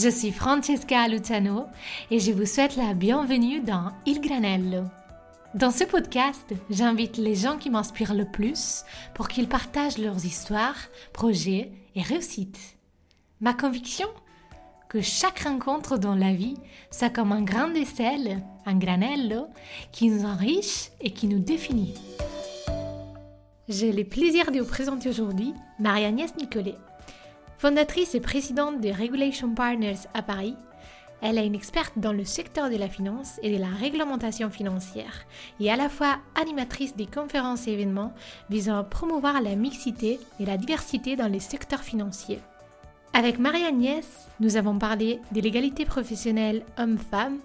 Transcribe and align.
Je 0.00 0.10
suis 0.10 0.30
Francesca 0.30 1.08
Luciano 1.08 1.66
et 2.12 2.20
je 2.20 2.30
vous 2.30 2.46
souhaite 2.46 2.76
la 2.76 2.94
bienvenue 2.94 3.58
dans 3.58 3.90
Il 4.06 4.20
Granello. 4.20 4.84
Dans 5.54 5.72
ce 5.72 5.82
podcast, 5.82 6.54
j'invite 6.70 7.16
les 7.16 7.34
gens 7.34 7.56
qui 7.56 7.68
m'inspirent 7.68 8.14
le 8.14 8.24
plus 8.24 8.84
pour 9.12 9.26
qu'ils 9.26 9.48
partagent 9.48 9.98
leurs 9.98 10.24
histoires, 10.24 10.76
projets 11.12 11.72
et 11.96 12.02
réussites. 12.02 12.76
Ma 13.40 13.54
conviction 13.54 14.06
que 14.88 15.00
chaque 15.00 15.40
rencontre 15.40 15.98
dans 15.98 16.14
la 16.14 16.32
vie 16.32 16.54
soit 16.92 17.10
comme 17.10 17.32
un 17.32 17.42
grain 17.42 17.68
de 17.68 17.84
sel, 17.84 18.40
un 18.66 18.78
granello, 18.78 19.48
qui 19.90 20.10
nous 20.10 20.24
enrichit 20.24 20.90
et 21.00 21.10
qui 21.10 21.26
nous 21.26 21.40
définit. 21.40 21.94
J'ai 23.68 23.90
le 23.90 24.04
plaisir 24.04 24.52
de 24.52 24.60
vous 24.60 24.68
présenter 24.68 25.08
aujourd'hui 25.08 25.54
Marie-Agnès 25.80 26.36
Nicolet. 26.36 26.76
Fondatrice 27.58 28.14
et 28.14 28.20
présidente 28.20 28.80
de 28.80 28.88
Regulation 28.88 29.52
Partners 29.52 30.06
à 30.14 30.22
Paris, 30.22 30.54
elle 31.20 31.38
est 31.38 31.46
une 31.46 31.56
experte 31.56 31.94
dans 31.96 32.12
le 32.12 32.24
secteur 32.24 32.70
de 32.70 32.76
la 32.76 32.88
finance 32.88 33.40
et 33.42 33.52
de 33.52 33.60
la 33.60 33.66
réglementation 33.66 34.48
financière 34.48 35.26
et 35.58 35.68
à 35.68 35.74
la 35.74 35.88
fois 35.88 36.18
animatrice 36.40 36.94
des 36.94 37.06
conférences 37.06 37.66
et 37.66 37.72
événements 37.72 38.14
visant 38.48 38.78
à 38.78 38.84
promouvoir 38.84 39.42
la 39.42 39.56
mixité 39.56 40.20
et 40.38 40.46
la 40.46 40.56
diversité 40.56 41.16
dans 41.16 41.26
les 41.26 41.40
secteurs 41.40 41.82
financiers. 41.82 42.38
Avec 43.12 43.40
Marie-Agnès, 43.40 44.28
nous 44.38 44.56
avons 44.56 44.78
parlé 44.78 45.18
de 45.32 45.40
l'égalité 45.40 45.84
professionnelle 45.84 46.62
homme-femme 46.78 47.38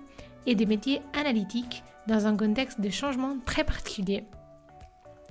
et 0.45 0.53
des 0.53 0.67
métiers 0.67 1.01
analytiques 1.19 1.81
dans 2.05 2.27
un 2.27 2.37
contexte 2.37 2.79
de 2.79 2.91
changement 2.91 3.37
très 3.47 3.63
particulier. 3.63 4.25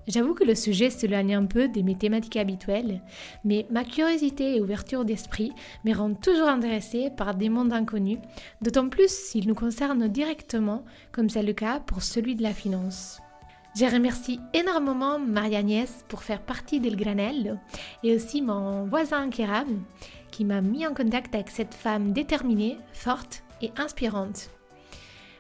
J'avoue 0.09 0.35
que 0.35 0.45
le 0.45 0.55
sujet 0.55 0.91
s'éloigne 0.91 1.35
un 1.35 1.47
peu 1.47 1.69
de 1.69 1.81
mes 1.83 1.95
thématiques 1.95 2.37
habituelles, 2.37 3.03
mais 3.45 3.67
ma 3.71 3.85
curiosité 3.85 4.57
et 4.57 4.61
ouverture 4.61 5.05
d'esprit 5.05 5.53
me 5.85 5.95
rendent 5.95 6.21
toujours 6.21 6.49
intéressée 6.49 7.11
par 7.17 7.35
des 7.35 7.49
mondes 7.49 7.73
inconnus, 7.73 8.19
d'autant 8.61 8.89
plus 8.89 9.09
s'ils 9.09 9.47
nous 9.47 9.55
concernent 9.55 10.09
directement, 10.09 10.85
comme 11.13 11.29
c'est 11.29 11.43
le 11.43 11.53
cas 11.53 11.81
pour 11.81 12.03
celui 12.03 12.35
de 12.35 12.43
la 12.43 12.53
finance. 12.53 13.21
Je 13.75 13.87
remercie 13.87 14.39
énormément 14.53 15.19
Marie-Agnès 15.19 16.05
pour 16.09 16.23
faire 16.23 16.43
partie 16.43 16.79
d'El 16.79 16.97
Granel 16.97 17.59
et 18.03 18.15
aussi 18.15 18.43
mon 18.43 18.85
voisin 18.85 19.31
Kéram 19.31 19.83
qui 20.31 20.45
m'a 20.45 20.61
mis 20.61 20.87
en 20.87 20.93
contact 20.95 21.35
avec 21.35 21.49
cette 21.49 21.75
femme 21.75 22.13
déterminée, 22.13 22.77
forte 22.93 23.45
et 23.63 23.71
inspirante. 23.77 24.51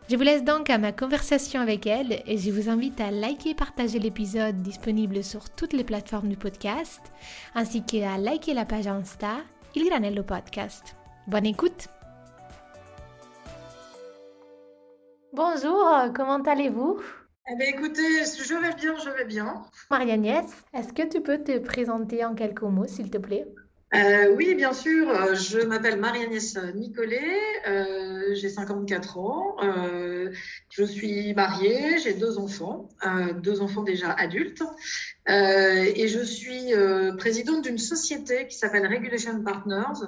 Je 0.08 0.16
vous 0.16 0.22
laisse 0.24 0.42
donc 0.44 0.68
à 0.68 0.78
ma 0.78 0.92
conversation 0.92 1.60
avec 1.60 1.86
elle 1.86 2.22
et 2.26 2.36
je 2.36 2.50
vous 2.50 2.68
invite 2.68 3.00
à 3.00 3.10
liker 3.10 3.50
et 3.50 3.54
partager 3.54 3.98
l'épisode 3.98 4.60
disponible 4.60 5.22
sur 5.22 5.48
toutes 5.48 5.72
les 5.72 5.84
plateformes 5.84 6.28
du 6.28 6.36
podcast, 6.36 7.00
ainsi 7.54 7.82
qu'à 7.84 8.18
liker 8.18 8.52
la 8.52 8.64
page 8.64 8.88
Insta 8.88 9.36
Il 9.74 9.88
Granello 9.88 10.22
Podcast. 10.22 10.96
Bonne 11.28 11.46
écoute 11.46 11.88
Bonjour, 15.32 16.12
comment 16.14 16.42
allez-vous? 16.42 17.00
Eh 17.50 17.56
bien, 17.56 17.68
écoutez, 17.68 18.24
je 18.24 18.54
vais 18.54 18.74
bien, 18.74 18.94
je 18.96 19.10
vais 19.10 19.24
bien. 19.24 19.62
Marie-Agnès, 19.90 20.44
est-ce 20.74 20.92
que 20.92 21.08
tu 21.08 21.22
peux 21.22 21.42
te 21.42 21.58
présenter 21.58 22.24
en 22.24 22.34
quelques 22.34 22.62
mots, 22.62 22.86
s'il 22.86 23.10
te 23.10 23.18
plaît? 23.18 23.46
Euh, 23.94 24.34
oui, 24.34 24.54
bien 24.54 24.72
sûr. 24.72 25.10
Euh, 25.10 25.34
je 25.34 25.60
m'appelle 25.60 25.98
Marie-Agnès 25.98 26.56
Nicolet, 26.74 27.20
euh, 27.68 28.34
j'ai 28.34 28.48
54 28.48 29.18
ans, 29.18 29.56
je 30.70 30.82
suis 30.84 31.34
mariée, 31.34 31.98
j'ai 31.98 32.14
deux 32.14 32.38
enfants, 32.38 32.88
deux 33.42 33.60
enfants 33.60 33.82
déjà 33.82 34.10
adultes, 34.12 34.62
et 35.28 36.08
je 36.08 36.22
suis 36.24 36.72
présidente 37.18 37.64
d'une 37.64 37.78
société 37.78 38.46
qui 38.46 38.56
s'appelle 38.56 38.86
Regulation 38.86 39.42
Partners, 39.42 40.06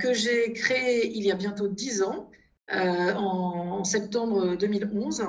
que 0.00 0.14
j'ai 0.14 0.52
créée 0.54 1.10
il 1.14 1.24
y 1.24 1.30
a 1.30 1.34
bientôt 1.34 1.68
dix 1.68 2.02
ans. 2.02 2.30
en, 2.70 3.84
septembre 3.84 4.56
2011 4.56 5.26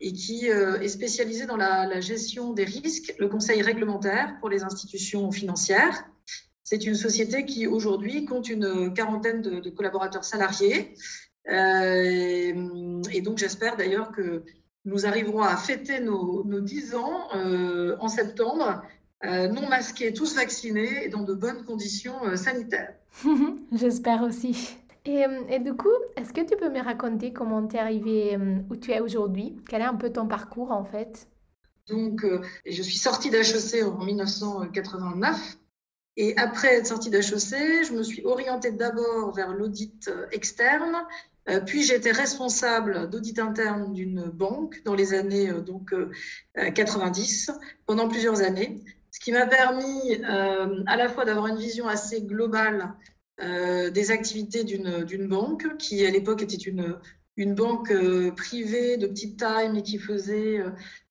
et 0.00 0.12
qui 0.14 0.46
est 0.46 0.88
spécialisée 0.88 1.44
dans 1.44 1.58
la 1.58 2.00
gestion 2.00 2.54
des 2.54 2.64
risques, 2.64 3.14
le 3.18 3.28
conseil 3.28 3.60
réglementaire 3.60 4.38
pour 4.40 4.48
les 4.48 4.62
institutions 4.64 5.30
financières 5.30 6.04
c'est 6.68 6.84
une 6.84 6.96
société 6.96 7.46
qui 7.46 7.66
aujourd'hui 7.66 8.26
compte 8.26 8.50
une 8.50 8.92
quarantaine 8.92 9.40
de, 9.40 9.70
collaborateurs 9.70 10.24
salariés. 10.24 10.94
Euh, 11.48 13.02
et 13.10 13.20
donc 13.22 13.38
j'espère 13.38 13.78
d'ailleurs 13.78 14.12
que 14.12 14.42
nous 14.84 15.06
arriverons 15.06 15.40
à 15.40 15.56
fêter 15.56 16.00
nos, 16.00 16.44
nos 16.44 16.60
10 16.60 16.94
ans 16.94 17.28
euh, 17.34 17.96
en 18.00 18.08
septembre, 18.08 18.82
euh, 19.24 19.48
non 19.48 19.66
masqués, 19.66 20.12
tous 20.12 20.34
vaccinés 20.34 21.06
et 21.06 21.08
dans 21.08 21.22
de 21.22 21.32
bonnes 21.32 21.64
conditions 21.64 22.36
sanitaires. 22.36 22.92
j'espère 23.72 24.22
aussi. 24.22 24.76
Et, 25.06 25.24
et, 25.48 25.60
du 25.60 25.72
coup, 25.72 25.88
est-ce 26.16 26.34
que 26.34 26.42
tu 26.42 26.54
peux 26.54 26.68
me 26.68 26.84
raconter 26.84 27.32
comment 27.32 27.66
tu 27.66 27.76
es 27.76 27.78
arrivé 27.78 28.36
où 28.68 28.76
tu 28.76 28.92
es 28.92 29.00
aujourd'hui? 29.00 29.56
Quel 29.70 29.80
est 29.80 29.86
un 29.86 29.94
peu 29.94 30.10
ton 30.10 30.28
parcours 30.28 30.70
en 30.70 30.84
fait? 30.84 31.28
Donc, 31.88 32.26
je 32.66 32.82
suis 32.82 32.98
sortie 32.98 33.30
d'HEC 33.30 33.82
en 33.86 34.04
1989. 34.04 35.57
Et 36.20 36.36
après 36.36 36.74
être 36.74 36.88
sortie 36.88 37.10
d'HEC, 37.10 37.84
je 37.84 37.92
me 37.92 38.02
suis 38.02 38.24
orientée 38.24 38.72
d'abord 38.72 39.32
vers 39.32 39.54
l'audit 39.54 40.08
euh, 40.08 40.26
externe, 40.32 40.96
euh, 41.48 41.60
puis 41.60 41.84
j'étais 41.84 42.10
responsable 42.10 43.08
d'audit 43.08 43.38
interne 43.38 43.92
d'une 43.92 44.24
banque 44.24 44.82
dans 44.84 44.96
les 44.96 45.14
années 45.14 45.48
euh, 45.48 45.60
donc 45.60 45.94
90 46.74 47.52
pendant 47.86 48.08
plusieurs 48.08 48.40
années, 48.42 48.82
ce 49.12 49.20
qui 49.20 49.30
m'a 49.30 49.46
permis 49.46 50.20
à 50.24 50.96
la 50.96 51.08
fois 51.08 51.24
d'avoir 51.24 51.46
une 51.46 51.56
vision 51.56 51.86
assez 51.88 52.22
globale 52.22 52.94
des 53.40 54.10
activités 54.10 54.64
d'une 54.64 55.28
banque 55.28 55.76
qui 55.78 56.04
à 56.04 56.10
l'époque 56.10 56.42
était 56.42 56.56
une, 56.56 56.98
une 57.36 57.54
banque 57.54 57.92
privée 58.36 58.96
de 58.96 59.06
petite 59.06 59.38
taille 59.38 59.70
mais 59.72 59.82
qui 59.82 59.98
faisait 59.98 60.62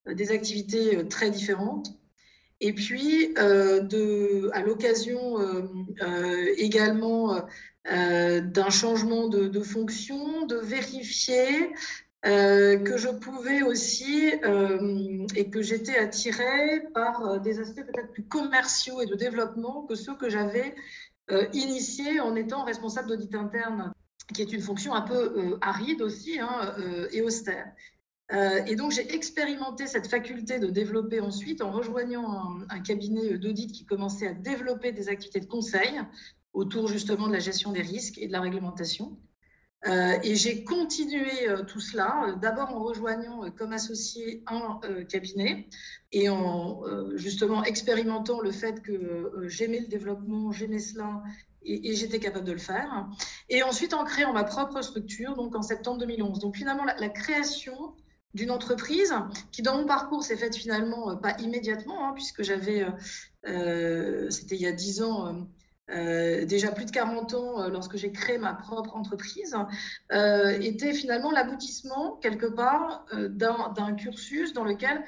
des 0.06 0.32
activités 0.32 1.08
très 1.08 1.32
différentes 1.32 1.98
et 2.60 2.74
puis, 2.74 3.36
euh, 3.38 4.50
à 4.54 4.62
l'occasion 4.62 5.40
euh, 5.40 5.64
euh, 6.02 6.54
également 6.58 7.42
d'un 7.86 8.70
changement 8.70 9.30
de, 9.30 9.48
de, 9.48 9.62
fonction, 9.62 10.46
de 10.46 10.58
vérifier 10.58 11.72
que 12.24 12.98
je 12.98 13.08
pouvais 13.08 13.62
aussi 13.62 14.34
et 15.36 15.50
que 15.50 15.62
j'étais 15.62 15.98
attirée 15.98 16.82
par 16.94 17.40
des 17.40 17.62
aspects 17.62 17.86
peut-être 17.86 18.12
plus 18.12 18.26
commerciaux 18.26 19.00
et 19.00 19.06
de 19.06 19.16
développement 19.16 19.84
que 19.84 19.96
ceux 19.96 20.16
que 20.16 20.30
j'avais 20.30 20.76
initiés 21.54 22.20
en 22.20 22.36
étant 22.36 22.66
responsable 22.66 23.08
d'audit 23.08 23.34
interne, 23.36 23.94
qui 24.34 24.42
est 24.42 24.52
une 24.52 24.60
fonction 24.60 24.94
un 24.94 25.04
peu 25.04 25.58
aride 25.62 26.02
aussi 26.02 26.42
hein, 26.42 26.76
et 27.14 27.22
austère. 27.22 27.72
Euh, 28.34 28.64
et 28.66 28.76
donc, 28.76 28.92
j'ai 28.92 29.14
expérimenté 29.14 29.88
cette 29.88 30.08
faculté 30.08 30.60
de 30.60 30.68
développer 30.68 31.22
ensuite 31.22 31.62
en 31.62 31.72
rejoignant 31.72 32.60
un, 32.70 32.80
cabinet 32.82 33.38
d'audit 33.38 33.72
qui 33.72 33.86
commençait 33.86 34.28
à 34.28 34.34
développer 34.34 34.92
des 34.92 35.10
activités 35.10 35.40
de 35.40 35.46
conseil 35.46 36.02
autour 36.54 36.88
justement 36.88 37.28
de 37.28 37.34
la 37.34 37.40
gestion 37.40 37.72
des 37.72 37.82
risques 37.82 38.18
et 38.18 38.28
de 38.28 38.34
la 38.34 38.42
réglementation. 38.42 39.18
Euh, 39.88 40.18
et 40.24 40.36
j'ai 40.36 40.64
continué 40.64 41.48
euh, 41.48 41.64
tout 41.64 41.80
cela, 41.80 42.36
d'abord 42.42 42.76
en 42.76 42.80
rejoignant 42.84 43.50
comme 43.52 43.74
associé 43.74 44.44
un 44.48 44.80
cabinet 45.08 45.70
et 46.12 46.30
en 46.30 46.82
justement 47.16 47.64
expérimentant 47.64 48.42
le 48.42 48.52
fait 48.52 48.82
que 48.82 49.32
j'aimais 49.46 49.82
le 49.82 49.88
développement, 49.88 50.52
j'aimais 50.52 50.80
cela 50.80 51.22
et, 51.64 51.96
j'étais 51.96 52.20
capable 52.20 52.46
de 52.46 52.54
le 52.54 52.58
faire. 52.58 53.08
Et 53.50 53.62
ensuite 53.64 53.94
en 53.94 54.04
créant 54.04 54.34
ma 54.34 54.44
propre 54.44 54.82
structure, 54.82 55.36
donc 55.36 55.56
en 55.56 55.62
septembre 55.62 56.00
2011. 56.00 56.40
Donc 56.40 56.56
finalement, 56.56 56.86
la 56.86 57.10
création 57.10 57.94
d'une 58.38 58.52
entreprise 58.52 59.14
qui, 59.52 59.64
dans 59.64 59.78
mon 59.78 59.86
parcours, 59.86 60.24
s'est 60.24 60.38
faite 60.38 60.56
finalement 60.56 61.12
euh, 61.12 61.16
pas 61.16 61.36
immédiatement, 61.40 62.08
hein, 62.08 62.14
puisque 62.14 62.44
j'avais, 62.44 62.84
euh, 62.84 62.92
euh, 63.48 64.30
c'était 64.30 64.56
il 64.56 64.62
y 64.62 64.68
a 64.68 64.72
10 64.72 65.02
ans, 65.02 65.48
déjà 65.90 66.72
plus 66.74 66.84
de 66.86 66.92
40 66.92 67.34
ans 67.34 67.70
lorsque 67.70 67.96
j'ai 67.96 68.12
créé 68.12 68.38
ma 68.38 68.54
propre 68.54 68.98
entreprise, 68.98 69.56
était 70.12 70.94
finalement 70.94 71.32
l'aboutissement, 71.32 72.18
quelque 72.18 72.46
part, 72.46 73.06
d'un 73.14 73.96
cursus 73.96 74.52
dans 74.52 74.66
lequel 74.66 75.02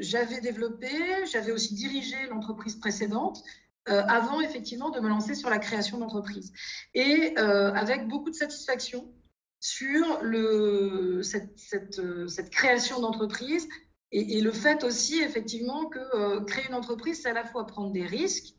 j'avais 0.00 0.40
développé, 0.42 0.90
j'avais 1.32 1.50
aussi 1.50 1.72
dirigé 1.72 2.26
l'entreprise 2.28 2.76
précédente. 2.76 3.42
avant 3.86 4.42
effectivement 4.42 4.90
de 4.90 5.00
me 5.00 5.08
lancer 5.08 5.34
sur 5.34 5.48
la 5.48 5.60
création 5.60 5.96
d'entreprise. 5.96 6.52
Et 6.92 7.34
avec 7.38 8.08
beaucoup 8.08 8.28
de 8.28 8.36
satisfaction, 8.36 9.10
sur 9.66 10.22
euh, 10.22 11.22
cette 11.22 12.50
création 12.50 13.00
d'entreprise 13.00 13.68
et, 14.12 14.40
le 14.40 14.52
fait 14.52 14.84
aussi 14.84 15.20
effectivement 15.20 15.86
que 15.86 15.98
euh, 15.98 16.44
créer 16.44 16.68
une 16.68 16.74
entreprise, 16.74 17.22
c'est 17.22 17.30
à 17.30 17.32
la 17.32 17.44
fois 17.44 17.66
prendre 17.66 17.90
des 17.92 18.06
risques, 18.06 18.54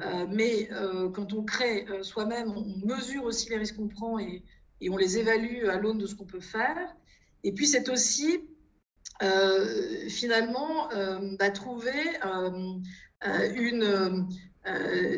euh, 0.00 0.26
mais 0.30 0.70
quand 1.14 1.32
on 1.32 1.44
crée 1.44 1.84
soi-même, 2.02 2.52
on 2.56 2.86
mesure 2.86 3.24
aussi 3.24 3.50
les 3.50 3.56
risques 3.56 3.76
qu'on 3.76 3.88
prend 3.88 4.20
et, 4.20 4.44
on 4.88 4.96
les 4.96 5.18
évalue 5.18 5.66
à 5.66 5.78
l'aune 5.78 5.98
de 5.98 6.06
ce 6.06 6.14
qu'on 6.14 6.26
peut 6.26 6.38
faire. 6.38 6.94
Et 7.42 7.52
puis 7.52 7.66
c'est 7.66 7.88
aussi 7.88 8.48
finalement 10.08 10.88
bah, 11.38 11.50
trouver 11.50 12.04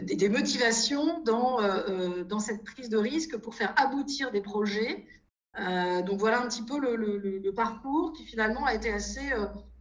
des, 0.06 0.28
motivations 0.30 1.22
dans 1.22 2.40
cette 2.40 2.64
prise 2.64 2.88
de 2.88 2.96
risque 2.96 3.36
pour 3.36 3.54
faire 3.54 3.74
aboutir 3.76 4.30
des 4.30 4.40
projets. 4.40 5.06
Donc 6.06 6.18
voilà 6.18 6.40
un 6.40 6.48
petit 6.48 6.62
peu 6.62 6.78
le, 6.78 6.96
le, 6.96 7.52
parcours 7.52 8.12
qui 8.12 8.24
finalement 8.24 8.64
a 8.64 8.74
été 8.74 8.92
assez, 8.92 9.28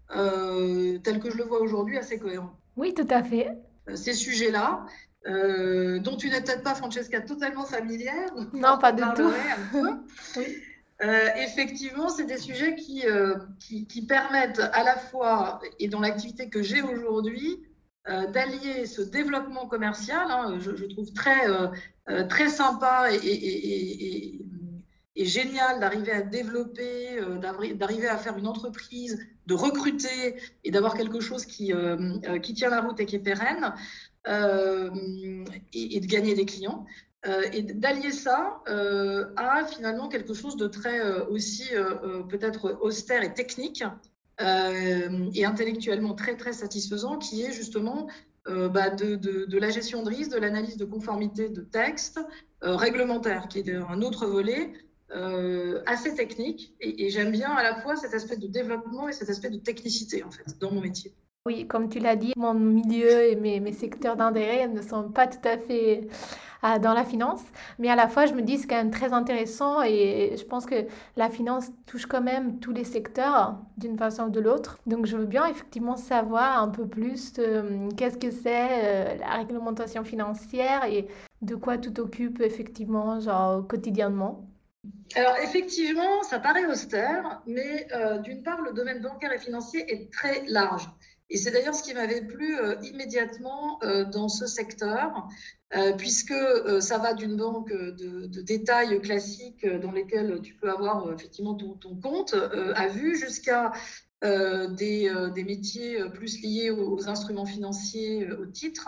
tel 0.10 1.20
que 1.20 1.30
je 1.30 1.38
le 1.38 1.44
vois 1.44 1.62
aujourd'hui, 1.62 1.98
assez 1.98 2.18
cohérent. 2.18 2.52
Oui, 2.76 2.94
tout 2.94 3.08
à 3.10 3.24
fait. 3.24 3.50
Ces 3.96 4.14
sujets-là, 4.14 4.86
dont 5.26 6.16
tu 6.18 6.30
n'es 6.30 6.42
peut-être 6.42 6.64
pas, 6.64 6.76
Francesca, 6.76 7.22
totalement 7.22 7.66
familière. 7.66 8.34
Non, 8.54 8.78
pas 8.80 8.92
du 8.92 9.04
tout. 9.16 9.32
oui. 10.38 10.58
Euh, 11.04 11.30
effectivement, 11.38 12.10
c'est 12.10 12.26
des 12.26 12.38
sujets 12.38 12.76
qui, 12.76 13.06
euh, 13.06 13.36
qui, 13.60 13.86
qui, 13.86 14.06
permettent 14.06 14.60
à 14.60 14.84
la 14.84 14.96
fois, 14.96 15.60
et 15.80 15.88
dans 15.90 16.00
l'activité 16.00 16.50
que 16.50 16.64
j'ai 16.64 16.82
aujourd'hui, 16.82 17.62
euh, 18.10 18.26
d'allier 18.28 18.88
ce 18.88 19.04
développement 19.04 19.68
commercial, 19.68 20.26
hein, 20.30 20.58
je, 20.60 20.76
je, 20.76 20.86
trouve 20.86 21.14
très, 21.14 21.48
euh, 21.50 22.24
très 22.28 22.50
sympa 22.50 23.10
et, 23.12 23.16
et, 23.16 23.34
et, 23.34 24.36
et 24.36 24.46
génial 25.25 25.80
d'arriver 25.80 26.12
à 26.12 26.22
développer, 26.22 27.19
d'arriver 27.75 28.08
à 28.08 28.18
faire 28.18 28.38
une 28.38 28.48
entreprise, 28.48 29.19
de 29.48 29.54
recruter 29.54 30.36
et 30.64 30.72
d'avoir 30.72 30.96
quelque 30.96 31.19
chose 31.19 31.46
qui, 31.46 31.74
qui 32.44 32.54
tient 32.54 32.69
la 32.69 32.81
route 32.81 33.00
et 33.00 33.06
qui 33.06 33.16
est 33.16 33.19
pérenne, 33.19 33.74
et, 34.28 36.00
de 36.00 36.06
gagner 36.06 36.36
des 36.36 36.46
clients. 36.46 36.86
Euh, 37.25 37.42
et 37.52 37.64
d'allier 37.64 38.12
ça 38.12 38.62
euh, 38.69 39.25
à 39.38 39.66
finalement 39.66 40.08
quelque 40.08 40.36
chose 40.36 40.56
de 40.56 40.68
très 40.68 41.00
euh, 41.00 41.25
aussi 41.25 41.68
peut-être 42.30 42.78
austère 42.81 43.24
et 43.24 43.34
technique 43.34 43.84
et 44.40 45.46
intellectuellement 45.46 46.14
très 46.14 46.38
très 46.38 46.54
satisfaisant, 46.54 47.18
qui 47.18 47.42
est 47.42 47.52
justement 47.52 48.08
bah, 48.46 48.92
de, 48.92 49.58
la 49.58 49.72
gestion 49.72 50.04
de 50.04 50.10
risque, 50.10 50.31
de 50.31 50.38
l'analyse 50.38 50.78
de 50.78 50.86
conformité 50.86 51.50
de 51.50 51.62
texte 51.62 52.19
réglementaire, 52.62 53.48
qui 53.48 53.60
est 53.60 53.74
un 53.74 54.04
autre 54.04 54.28
volet 54.28 54.74
assez 55.86 56.13
technique. 56.15 56.75
Et, 56.81 57.09
j'aime 57.09 57.31
bien 57.31 57.51
à 57.51 57.63
la 57.63 57.81
fois 57.81 57.95
cet 57.95 58.13
aspect 58.13 58.38
de 58.38 58.48
développement 58.48 59.07
et 59.07 59.13
cet 59.13 59.30
aspect 59.30 59.50
de 59.50 59.57
technicité 59.57 60.24
en 60.24 60.31
fait 60.31 60.57
dans 60.59 60.71
mon 60.71 60.81
métier. 60.81 61.13
Oui, 61.45 61.65
comme 61.65 61.88
tu 61.88 62.00
l'as 62.00 62.18
dit, 62.18 62.33
mon 62.36 62.54
milieu 62.54 63.24
et 63.24 63.38
mes, 63.38 63.71
secteurs 63.71 64.18
d'intérêt 64.18 64.68
ne 64.68 64.81
sont 64.81 65.09
pas 65.09 65.27
tout 65.27 65.48
à 65.48 65.57
fait 65.57 66.09
dans 66.62 66.94
la 66.94 67.06
finance. 67.06 67.42
Mais 67.80 67.89
à 67.89 67.95
la 67.95 68.07
fois, 68.07 68.25
je 68.25 68.33
me 68.33 68.42
dis 68.42 68.57
c'est 68.57 68.68
quand 68.68 68.75
même 68.75 68.92
très 68.92 69.13
intéressant 69.13 69.81
et 69.81 70.36
je 70.38 70.44
pense 70.44 70.65
que 70.65 70.86
la 71.15 71.30
finance 71.30 71.71
touche 71.86 72.06
quand 72.06 72.21
même 72.21 72.59
tous 72.59 72.74
les 72.74 72.83
secteurs 72.83 73.57
d'une 73.77 73.98
façon 73.98 74.24
ou 74.24 74.30
de 74.30 74.39
l'autre. 74.39 74.77
Donc 74.86 75.06
je 75.06 75.18
veux 75.18 75.25
bien 75.25 75.45
effectivement 75.45 75.95
savoir 75.95 76.62
un 76.62 76.69
peu 76.69 76.86
plus 76.86 77.33
qu'est-ce 77.95 78.18
que 78.18 78.31
c'est 78.31 78.68
euh, 78.83 79.15
la 79.15 79.36
réglementation 79.38 80.04
financière 80.04 80.83
et 80.86 81.07
de 81.42 81.56
quoi 81.56 81.77
tout 81.77 82.00
occupe 82.00 82.42
effectivement 82.42 83.19
genre 83.19 83.65
quotidiennement. 83.68 84.45
Alors 85.16 85.38
effectivement, 85.42 86.24
ça 86.24 86.40
paraît 86.40 86.66
austère, 86.66 87.42
mais 87.48 87.88
euh, 87.94 88.20
d'une 88.20 88.44
part, 88.44 88.62
le 88.62 88.74
domaine 88.74 89.02
bancaire 89.02 89.32
et 89.32 89.40
financier 89.40 89.92
est 89.92 90.12
très 90.12 90.46
large. 90.48 90.90
Et 91.30 91.38
c'est 91.38 91.52
d'ailleurs 91.52 91.76
ce 91.76 91.84
qui 91.84 91.94
m'avait 91.94 92.22
plu 92.22 92.58
euh, 92.58 92.76
immédiatement 92.84 93.80
euh, 93.84 94.06
dans 94.06 94.30
ce 94.30 94.46
secteur, 94.46 95.28
puisque 95.98 96.34
ça 96.80 96.98
va 96.98 97.14
d'une 97.14 97.36
banque 97.36 97.74
de, 97.74 98.28
de, 98.28 98.42
détail 98.42 99.02
classique 99.02 99.68
dans 99.68 99.92
lesquels 99.92 100.40
tu 100.42 100.56
peux 100.56 100.70
avoir 100.70 101.12
effectivement 101.14 101.56
ton, 101.56 101.78
compte 102.02 102.34
à 102.34 102.88
vue, 102.88 103.18
jusqu'à 103.18 103.74
des, 104.22 105.44
métiers 105.46 106.10
plus 106.12 106.40
liés 106.42 106.72
aux, 106.72 107.10
instruments 107.10 107.46
financiers, 107.46 108.32
aux 108.32 108.46
titres. 108.46 108.88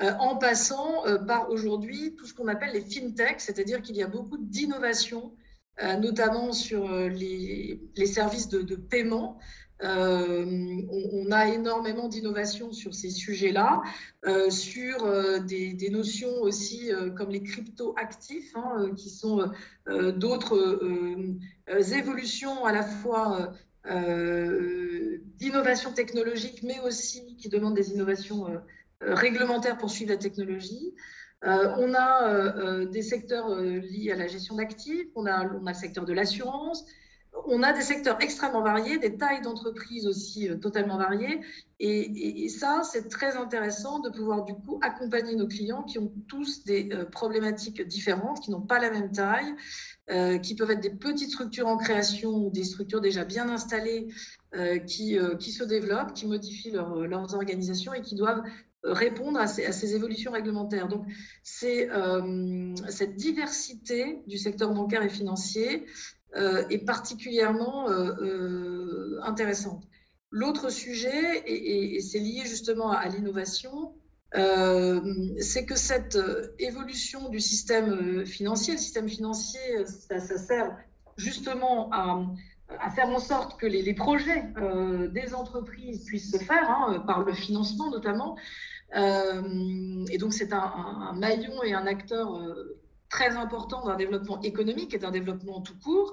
En 0.00 0.36
passant 0.36 1.04
par 1.26 1.50
aujourd'hui 1.50 2.14
tout 2.16 2.26
ce 2.26 2.34
qu'on 2.34 2.48
appelle 2.48 2.72
les 2.72 2.80
fintechs, 2.80 3.40
c'est-à-dire 3.40 3.80
qu'il 3.80 3.96
y 3.96 4.02
a 4.02 4.08
beaucoup 4.08 4.38
d'innovations, 4.38 5.32
notamment 5.80 6.52
sur 6.52 6.88
les, 7.08 7.80
services 8.06 8.48
de, 8.48 8.76
paiement, 8.76 9.38
euh, 9.82 10.82
on, 11.12 11.32
a 11.32 11.48
énormément 11.48 12.08
d'innovations 12.08 12.72
sur 12.72 12.94
ces 12.94 13.10
sujets-là, 13.10 13.82
euh, 14.24 14.48
sur 14.48 15.04
euh, 15.04 15.40
des, 15.40 15.90
notions 15.90 16.40
aussi 16.40 16.90
comme 17.16 17.30
les 17.30 17.42
crypto-actifs, 17.42 18.54
hein, 18.56 18.92
qui 18.96 19.10
sont 19.10 19.50
d'autres 20.16 20.96
évolutions 21.92 22.64
à 22.64 22.72
la 22.72 22.82
fois 22.82 23.52
d'innovation 25.36 25.92
technologique, 25.92 26.62
mais 26.62 26.80
aussi 26.80 27.36
qui 27.36 27.48
demandent 27.48 27.76
des 27.76 27.90
innovations 27.90 28.46
réglementaires 29.00 29.76
pour 29.76 29.90
suivre 29.90 30.10
la 30.10 30.16
technologie. 30.16 30.94
on 31.42 31.94
a 31.94 32.84
des 32.86 33.02
secteurs 33.02 33.54
liés 33.54 34.12
à 34.12 34.16
la 34.16 34.26
gestion 34.26 34.56
d'actifs, 34.56 35.08
on 35.14 35.26
a, 35.26 35.44
le 35.44 35.74
secteur 35.74 36.04
de 36.04 36.12
l'assurance, 36.12 36.84
on 37.46 37.62
a 37.62 37.72
des 37.72 37.82
secteurs 37.82 38.18
extrêmement 38.20 38.62
variés, 38.62 38.98
des 38.98 39.16
tailles 39.16 39.42
d'entreprises 39.42 40.06
aussi 40.06 40.48
euh, 40.48 40.56
totalement 40.56 40.96
variées. 40.96 41.40
Et, 41.80 42.48
ça, 42.48 42.82
c'est 42.84 43.08
très 43.08 43.36
intéressant 43.36 43.98
de 43.98 44.08
pouvoir 44.08 44.44
du 44.44 44.54
coup 44.54 44.78
accompagner 44.82 45.34
nos 45.34 45.46
clients 45.46 45.82
qui 45.82 45.98
ont 45.98 46.12
tous 46.28 46.64
des 46.64 46.88
euh, 46.92 47.04
problématiques 47.04 47.82
différentes, 47.82 48.40
qui 48.40 48.50
n'ont 48.50 48.62
pas 48.62 48.78
la 48.78 48.90
même 48.90 49.10
taille, 49.10 49.54
euh, 50.10 50.38
qui 50.38 50.54
peuvent 50.54 50.70
être 50.70 50.80
des 50.80 50.94
petites 50.94 51.30
structures 51.30 51.66
en 51.66 51.76
création 51.76 52.30
ou 52.30 52.50
des 52.50 52.64
structures 52.64 53.00
déjà 53.00 53.24
bien 53.24 53.48
installées 53.48 54.08
qui, 54.86 55.16
se 55.16 55.64
développent, 55.64 56.12
qui 56.12 56.28
modifient 56.28 56.70
leurs 56.70 57.34
organisations 57.34 57.92
et 57.92 58.02
qui 58.02 58.14
doivent 58.14 58.44
répondre 58.84 59.40
à 59.40 59.46
ces, 59.46 59.94
évolutions 59.94 60.32
réglementaires. 60.32 60.88
Donc, 60.88 61.06
c'est 61.42 61.88
cette 62.88 63.16
diversité 63.16 64.22
du 64.26 64.38
secteur 64.38 64.72
bancaire 64.72 65.02
et 65.02 65.08
financier 65.08 65.86
euh, 66.36 66.66
est 66.68 66.78
particulièrement 66.78 67.88
euh, 67.88 68.12
euh, 68.20 69.20
intéressante. 69.22 69.84
L'autre 70.30 70.68
sujet, 70.68 71.44
et, 71.46 72.00
c'est 72.00 72.18
lié 72.18 72.42
justement 72.44 72.90
à, 72.90 73.06
l'innovation, 73.08 73.94
c'est 74.32 75.64
que 75.64 75.76
cette 75.76 76.18
évolution 76.58 77.28
du 77.28 77.38
système 77.38 78.26
financier, 78.26 78.72
le 78.72 78.80
système 78.80 79.08
financier, 79.08 79.60
ça, 79.86 80.18
sert 80.18 80.76
justement 81.16 81.88
à, 81.92 82.90
faire 82.96 83.10
en 83.10 83.20
sorte 83.20 83.60
que 83.60 83.66
les, 83.66 83.94
projets 83.94 84.42
des 85.12 85.34
entreprises 85.34 86.04
puissent 86.04 86.32
se 86.32 86.38
faire, 86.38 86.68
hein, 86.68 87.04
par 87.06 87.22
le 87.22 87.32
financement 87.32 87.90
notamment. 87.90 88.36
Et 88.92 90.18
donc 90.18 90.32
c'est 90.34 90.52
un, 90.52 91.12
maillon 91.16 91.62
et 91.62 91.72
un 91.72 91.86
acteur 91.86 92.40
très 93.14 93.36
important 93.36 93.84
d'un 93.86 93.96
développement 93.96 94.40
économique 94.42 94.92
et 94.94 94.98
d'un 94.98 95.12
développement 95.12 95.60
tout 95.60 95.78
court. 95.78 96.12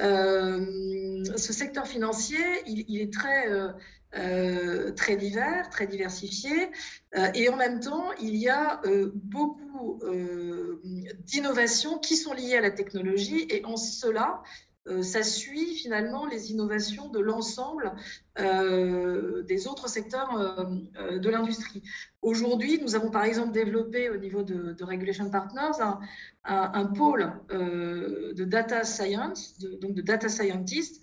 Euh, 0.00 1.22
ce 1.36 1.52
secteur 1.52 1.86
financier, 1.86 2.38
il, 2.66 2.98
est 2.98 3.12
très, 3.12 3.50
euh, 3.50 3.68
euh, 4.16 4.92
très 4.92 5.16
divers, 5.16 5.68
très 5.68 5.86
diversifié, 5.86 6.70
et 7.34 7.48
en 7.50 7.56
même 7.56 7.80
temps, 7.80 8.12
il 8.22 8.36
y 8.36 8.48
a 8.48 8.80
beaucoup 9.14 10.00
d'innovations 11.26 11.98
qui 11.98 12.16
sont 12.16 12.32
liées 12.32 12.56
à 12.56 12.60
la 12.62 12.70
technologie, 12.70 13.46
et 13.50 13.64
en 13.66 13.76
cela, 13.76 14.42
euh, 14.42 14.69
ça 15.02 15.22
suit 15.22 15.74
finalement 15.74 16.26
les 16.26 16.52
innovations 16.52 17.08
de 17.08 17.20
l'ensemble 17.20 17.92
euh, 18.38 19.42
des 19.42 19.66
autres 19.66 19.88
secteurs 19.88 20.36
euh, 20.36 21.18
de 21.18 21.28
l'industrie. 21.28 21.82
Aujourd'hui, 22.22 22.80
nous 22.82 22.94
avons 22.94 23.10
par 23.10 23.24
exemple 23.24 23.52
développé 23.52 24.08
au 24.08 24.16
niveau 24.16 24.42
de, 24.42 24.76
Regulation 24.82 25.30
Partners 25.30 25.84
un, 26.44 26.86
pôle 26.86 27.32
de 27.50 28.44
data 28.44 28.84
science, 28.84 29.58
donc 29.58 29.94
de 29.94 30.02
data 30.02 30.28
scientists, 30.28 31.02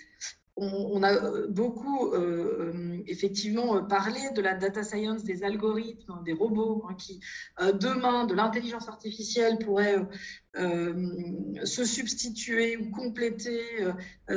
on, 0.58 1.04
a 1.04 1.14
euh, 1.14 1.48
beaucoup 1.48 2.14
euh, 2.14 2.74
euh, 2.74 3.04
effectivement 3.08 3.84
parlé 3.84 4.20
de 4.36 4.42
la 4.42 4.56
data 4.56 4.84
science, 4.84 5.24
des 5.24 5.44
algorithmes, 5.44 6.24
des 6.26 6.34
robots 6.34 6.86
hein, 6.90 6.96
qui 6.96 7.20
demain 7.60 8.26
de 8.26 8.34
l'intelligence 8.34 8.88
artificielle 8.88 9.60
pourraient 9.60 9.98
se 10.56 11.86
substituer 11.86 12.78
ou 12.78 12.90
compléter 12.90 13.62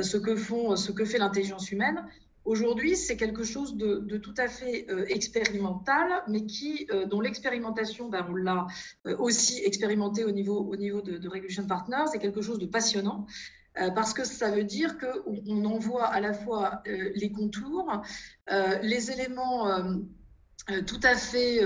ce 0.01 0.17
que 0.17 1.05
fait 1.05 1.17
l'intelligence 1.17 1.71
humaine. 1.71 2.05
Aujourd'hui, 2.43 2.95
c'est 2.95 3.17
quelque 3.17 3.43
chose 3.43 3.75
de, 3.75 4.17
tout 4.17 4.33
à 4.37 4.47
fait 4.47 4.87
expérimental, 5.09 6.23
mais 6.27 6.45
qui, 6.45 6.87
dont 7.09 7.21
l'expérimentation, 7.21 8.09
ben, 8.09 8.25
on 8.29 8.35
l'a 8.35 8.67
aussi 9.19 9.63
expérimenté 9.63 10.23
au 10.23 10.31
niveau, 10.31 10.59
au 10.59 10.75
niveau 10.75 11.01
de, 11.01 11.17
de 11.17 11.29
Regulation 11.29 11.65
Partners, 11.65 12.05
c'est 12.11 12.19
quelque 12.19 12.41
chose 12.41 12.59
de 12.59 12.67
passionnant. 12.67 13.25
Euh, 13.79 13.89
parce 13.89 14.13
que 14.13 14.25
ça 14.25 14.51
veut 14.51 14.63
dire 14.63 14.97
qu'on 14.97 15.41
on 15.47 15.65
envoie 15.65 16.05
à 16.05 16.19
la 16.19 16.33
fois 16.33 16.81
euh, 16.87 17.11
les 17.15 17.31
contours, 17.31 18.01
euh, 18.51 18.77
les 18.81 19.11
éléments 19.11 19.67
tout 20.85 20.99
à 21.01 21.15
fait 21.15 21.59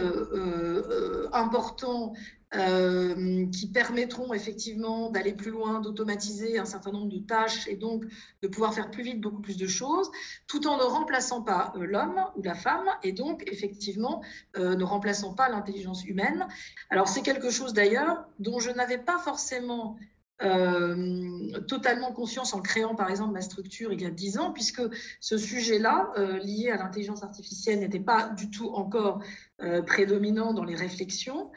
importants 1.34 2.14
qui 2.54 3.70
permettront 3.74 4.34
effectivement 4.34 5.10
d'aller 5.10 5.34
plus 5.34 5.52
loin, 5.52 5.82
d'automatiser 5.82 6.58
un 6.58 6.66
certain 6.66 6.94
nombre 6.94 7.10
de 7.10 7.20
tâches 7.20 7.68
et 7.68 7.76
donc 7.76 8.06
de 8.42 8.48
pouvoir 8.48 8.74
faire 8.74 8.90
plus 8.90 9.04
vite 9.04 9.20
beaucoup 9.20 9.42
plus 9.42 9.58
de 9.58 9.68
choses, 9.68 10.10
tout 10.48 10.66
en 10.66 10.78
ne 10.78 10.84
remplaçant 10.84 11.42
pas 11.42 11.74
l'homme 11.76 12.24
ou 12.38 12.42
la 12.42 12.56
femme 12.56 12.88
et 13.04 13.12
donc 13.12 13.44
effectivement 13.52 14.24
ne 14.58 14.84
remplaçant 14.84 15.34
pas 15.34 15.50
l'intelligence 15.50 16.06
humaine. 16.06 16.48
Alors 16.90 17.10
c'est 17.10 17.22
quelque 17.22 17.50
chose 17.50 17.74
d'ailleurs 17.74 18.26
dont 18.40 18.60
je 18.60 18.72
n'avais 18.72 19.00
pas 19.00 19.20
forcément 19.20 19.98
euh, 20.44 21.62
totalement 21.62 22.12
conscience 22.12 22.54
en 22.54 22.62
créant 22.62 22.94
par 22.94 23.10
exemple 23.10 23.32
ma 23.32 23.42
structure 23.42 23.94
il 23.94 24.02
y 24.02 24.06
a 24.06 24.10
dix 24.10 24.38
ans, 24.38 24.52
puisque 24.52 24.82
ce 25.22 25.38
sujet-là, 25.38 26.12
euh, 26.18 26.40
lié 26.40 26.72
à 26.72 26.78
l'intelligence 26.78 27.24
artificielle, 27.24 27.80
n'était 27.80 28.02
pas 28.02 28.30
du 28.30 28.50
tout 28.50 28.70
encore 28.74 29.24
euh, 29.62 29.82
prédominant 29.82 30.54
dans 30.54 30.66
les 30.66 30.76
réflexions. 30.76 31.52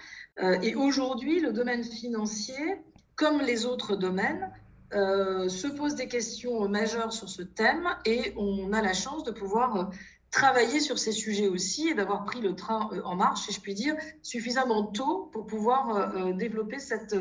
et 0.62 0.76
aujourd'hui, 0.76 1.40
le 1.40 1.52
domaine 1.52 1.82
financier, 1.82 2.80
comme 3.16 3.40
les 3.40 3.66
autres 3.66 3.97
domaines, 3.97 4.52
se 4.92 5.66
pose 5.66 5.97
des 5.97 6.06
questions 6.06 6.68
majeures 6.68 7.12
sur 7.12 7.28
ce 7.28 7.42
thème 7.42 7.88
et 8.06 8.32
on 8.37 8.73
a 8.73 8.80
la 8.80 8.94
chance 8.94 9.25
de 9.25 9.32
pouvoir 9.32 9.90
travailler 10.30 10.80
sur 10.80 10.99
ces 10.99 11.12
sujets 11.12 11.49
aussi 11.49 11.88
et 11.88 11.94
d'avoir 11.94 12.25
pris 12.25 12.40
le 12.40 12.54
train 12.54 12.90
euh, 12.92 13.00
en 13.04 13.16
marche, 13.16 13.47
si 13.47 13.52
je 13.52 13.61
puis 13.61 13.75
dire, 13.75 13.94
suffisamment 14.23 14.85
tôt 14.85 15.30
pour 15.32 15.47
pouvoir 15.47 15.97
euh, 15.97 16.08
euh, 16.16 16.32
développer 16.32 16.78
cette, 16.78 17.16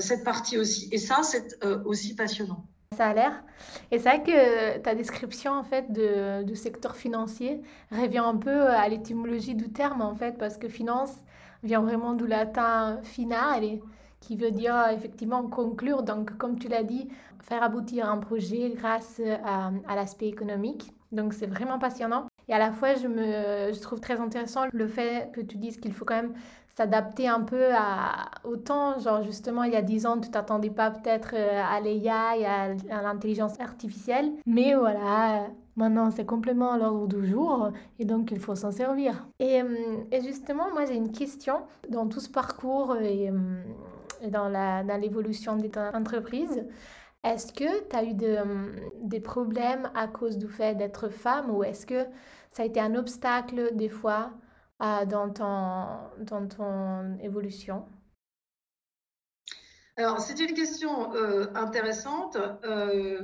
cette 0.00 0.24
partie 0.24 0.58
aussi. 0.58 0.88
Et 0.92 0.98
ça, 0.98 1.22
c'est 1.22 1.64
aussi 1.84 2.14
passionnant. 2.14 2.64
Ça 2.96 3.06
a 3.06 3.14
l'air. 3.14 3.42
Et 3.90 3.98
c'est 3.98 4.08
vrai 4.08 4.22
que 4.22 4.78
ta 4.78 4.94
description 4.94 5.52
en 5.52 5.62
fait 5.64 5.90
de, 5.92 6.42
du 6.42 6.54
secteur 6.54 6.94
financier 6.94 7.62
revient 7.90 8.18
un 8.18 8.36
peu 8.36 8.66
à 8.66 8.86
l'étymologie 8.88 9.54
du 9.54 9.72
terme 9.72 10.02
en 10.02 10.14
fait, 10.14 10.36
parce 10.36 10.58
que 10.58 10.68
finance 10.68 11.14
vient 11.62 11.80
vraiment 11.80 12.12
du 12.12 12.26
latin 12.26 13.00
finale, 13.02 13.78
qui 14.20 14.36
veut 14.36 14.50
dire 14.50 14.88
effectivement 14.92 15.42
conclure. 15.48 16.02
Donc, 16.02 16.36
comme 16.36 16.58
tu 16.58 16.68
l'as 16.68 16.84
dit, 16.84 17.08
faire 17.40 17.62
aboutir 17.62 18.08
un 18.08 18.18
projet 18.18 18.70
grâce 18.76 19.20
à, 19.44 19.72
à 19.88 19.96
l'aspect 19.96 20.28
économique. 20.28 20.92
Donc, 21.12 21.34
c'est 21.34 21.46
vraiment 21.46 21.78
passionnant. 21.78 22.26
Et 22.48 22.54
à 22.54 22.58
la 22.58 22.72
fois, 22.72 22.94
je, 22.94 23.06
me, 23.06 23.72
je 23.72 23.80
trouve 23.80 24.00
très 24.00 24.20
intéressant 24.20 24.62
le 24.72 24.86
fait 24.86 25.30
que 25.32 25.40
tu 25.40 25.56
dises 25.56 25.78
qu'il 25.78 25.92
faut 25.92 26.04
quand 26.04 26.16
même 26.16 26.34
s'adapter 26.76 27.28
un 27.28 27.40
peu 27.40 27.74
à, 27.74 28.30
au 28.44 28.56
temps. 28.56 28.98
Genre, 28.98 29.22
justement, 29.22 29.64
il 29.64 29.72
y 29.72 29.76
a 29.76 29.82
10 29.82 30.06
ans, 30.06 30.18
tu 30.18 30.30
t'attendais 30.30 30.70
pas 30.70 30.90
peut-être 30.90 31.34
euh, 31.34 31.62
à 31.62 31.80
l'IA 31.80 32.36
et 32.36 32.46
à, 32.46 33.02
l'intelligence 33.02 33.60
artificielle. 33.60 34.32
Mais 34.46 34.74
voilà, 34.74 35.48
maintenant, 35.76 36.10
c'est 36.10 36.24
complètement 36.24 36.72
à 36.72 36.78
l'ordre 36.78 37.06
du 37.08 37.26
jour 37.26 37.70
et 37.98 38.04
donc 38.04 38.30
il 38.30 38.38
faut 38.38 38.54
s'en 38.54 38.70
servir. 38.70 39.26
Et, 39.38 39.60
euh, 39.60 39.66
et, 40.10 40.22
justement, 40.22 40.70
moi, 40.72 40.86
j'ai 40.86 40.96
une 40.96 41.12
question 41.12 41.60
dans 41.90 42.06
tout 42.06 42.20
ce 42.20 42.30
parcours 42.30 42.96
et, 42.96 43.30
euh, 43.30 44.30
dans 44.30 44.98
l'évolution 45.00 45.56
dans 45.56 45.62
de 45.62 45.68
ton 45.68 45.94
entreprise. 45.94 46.64
Est-ce 47.24 47.52
que 47.52 47.88
tu 47.88 47.96
as 47.96 48.04
eu 48.04 48.14
des 48.14 49.20
problèmes 49.20 49.90
à 49.94 50.08
cause 50.08 50.38
du 50.38 50.48
fait 50.48 50.74
d'être 50.74 51.08
femme 51.08 51.50
ou 51.50 51.62
est-ce 51.62 51.86
que 51.86 52.04
ça 52.50 52.64
a 52.64 52.66
été 52.66 52.80
un 52.80 52.94
obstacle 52.94 53.74
des 53.76 53.88
fois 53.88 54.32
euh, 54.82 55.06
dans, 55.06 55.30
ton, 55.30 56.24
dans 56.24 56.48
ton 56.48 57.18
évolution? 57.20 57.86
Alors, 59.96 60.20
c'est 60.20 60.40
une 60.40 60.54
question 60.54 61.14
euh, 61.14 61.46
intéressante 61.54 62.36
euh, 62.64 63.20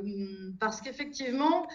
parce 0.60 0.80
qu'effectivement, 0.80 1.66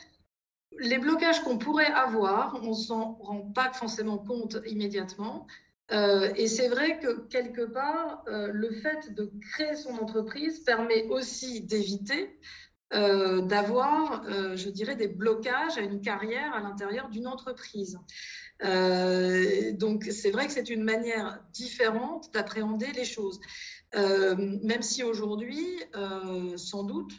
les 0.80 1.00
blocages 1.00 1.44
qu'on 1.44 1.58
pourrait 1.58 1.92
avoir, 1.92 2.60
on 2.62 2.70
ne 2.70 2.74
s'en 2.74 3.14
rend 3.16 3.42
pas 3.52 3.72
forcément 3.74 4.18
compte 4.18 4.58
immédiatement. 4.66 5.48
Euh, 5.94 6.34
et 6.36 6.48
c'est 6.48 6.70
vrai 6.70 7.00
que 7.00 7.28
quelque 7.28 7.62
part, 7.62 8.24
euh, 8.28 8.48
le 8.52 8.72
fait 8.72 9.14
de 9.14 9.32
créer 9.54 9.76
son 9.76 9.96
entreprise 9.98 10.60
permet 10.62 11.06
aussi 11.10 11.62
d'éviter 11.62 12.40
euh, 12.94 13.42
d'avoir, 13.42 14.24
je 14.56 14.70
dirais, 14.70 14.96
des 14.96 15.08
blocages 15.08 15.78
à 15.78 15.82
une 15.82 16.02
carrière 16.02 16.54
à 16.54 16.62
l'intérieur 16.62 17.10
d'une 17.10 17.28
entreprise. 17.28 17.98
donc 18.62 20.04
c'est 20.12 20.32
vrai 20.32 20.46
que 20.48 20.54
c'est 20.54 20.70
une 20.70 20.84
manière 20.84 21.44
différente 21.54 22.32
d'appréhender 22.34 22.92
les 22.94 23.06
choses. 23.06 23.40
même 23.96 24.84
si 24.84 25.04
aujourd'hui, 25.04 25.68
sans 26.56 26.84
doute, 26.84 27.14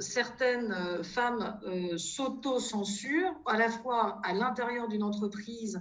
certaines 0.00 1.02
femmes 1.02 1.60
s'auto-censurent 1.96 3.34
à 3.46 3.56
la 3.56 3.68
fois 3.68 4.20
à 4.22 4.32
l'intérieur 4.32 4.86
d'une 4.86 5.02
entreprise 5.02 5.80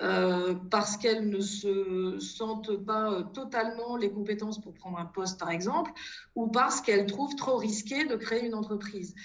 euh, 0.00 0.54
parce 0.70 0.96
qu'elles 0.96 1.28
ne 1.28 1.40
se 1.40 2.18
sentent 2.20 2.76
pas 2.84 3.12
euh, 3.12 3.22
totalement 3.34 3.96
les 3.96 4.12
compétences 4.12 4.60
pour 4.60 4.72
prendre 4.72 4.96
un 4.96 5.06
poste, 5.06 5.40
par 5.40 5.50
exemple, 5.50 5.90
ou 6.36 6.46
parce 6.46 6.80
qu'elles 6.80 7.06
trouvent 7.06 7.34
trop 7.34 7.56
risqué 7.56 8.04
de 8.04 8.14
créer 8.14 8.46
une 8.46 8.54
entreprise. 8.54 9.16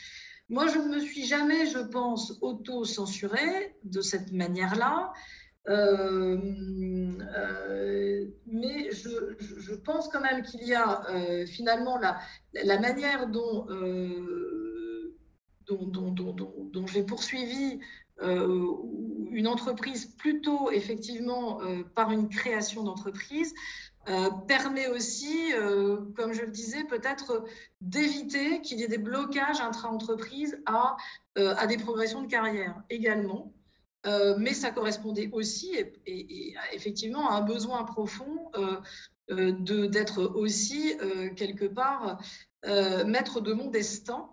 Moi, 0.50 0.66
je 0.68 0.80
ne 0.80 0.96
me 0.96 1.00
suis 1.00 1.26
jamais, 1.26 1.68
je 1.68 1.78
pense, 1.78 2.40
auto-censurée 2.42 3.76
de 3.84 4.02
cette 4.02 4.32
manière-là. 4.32 5.14
Euh, 5.70 6.38
mais 8.48 8.90
je, 8.92 9.76
pense 9.76 10.10
quand 10.10 10.22
même 10.22 10.42
qu'il 10.42 10.64
y 10.64 10.74
a 10.74 11.04
finalement 11.46 12.00
la, 12.00 12.80
manière 12.80 13.28
dont, 13.28 13.68
dont, 15.68 16.12
dont, 16.12 16.34
dont, 16.34 16.88
j'ai 16.88 17.04
poursuivi 17.04 17.80
une 18.22 19.48
entreprise 19.48 20.06
plutôt 20.06 20.72
effectivement 20.72 21.62
euh, 21.62 21.84
par 21.96 22.12
une 22.12 22.30
création 22.30 22.84
d'entreprise 22.84 23.54
euh, 24.10 24.30
permet 24.48 24.88
aussi, 24.88 25.52
comme 26.16 26.34
je 26.34 26.42
le 26.42 26.52
disais, 26.52 26.84
peut-être 26.84 27.46
d'éviter 27.80 28.60
qu'il 28.62 28.80
y 28.80 28.84
ait 28.84 28.90
des 28.90 28.98
blocages 28.98 29.62
intra-entreprise 29.62 30.62
à, 30.66 30.98
des 31.68 31.78
progressions 31.78 32.22
de 32.22 32.28
carrière 32.28 32.84
également. 32.90 33.54
mais 34.38 34.54
ça 34.54 34.72
correspondait 34.72 35.30
aussi 35.32 35.74
et, 36.06 36.54
effectivement 36.74 37.30
à 37.30 37.36
un 37.36 37.42
besoin 37.42 37.86
profond 37.86 38.52
d'être 39.30 40.24
aussi 40.36 40.98
quelque 41.38 41.66
part 41.66 42.22
maître 43.06 43.40
de 43.40 43.54
mon 43.54 43.70
destin 43.70 44.28
euh, 44.28 44.33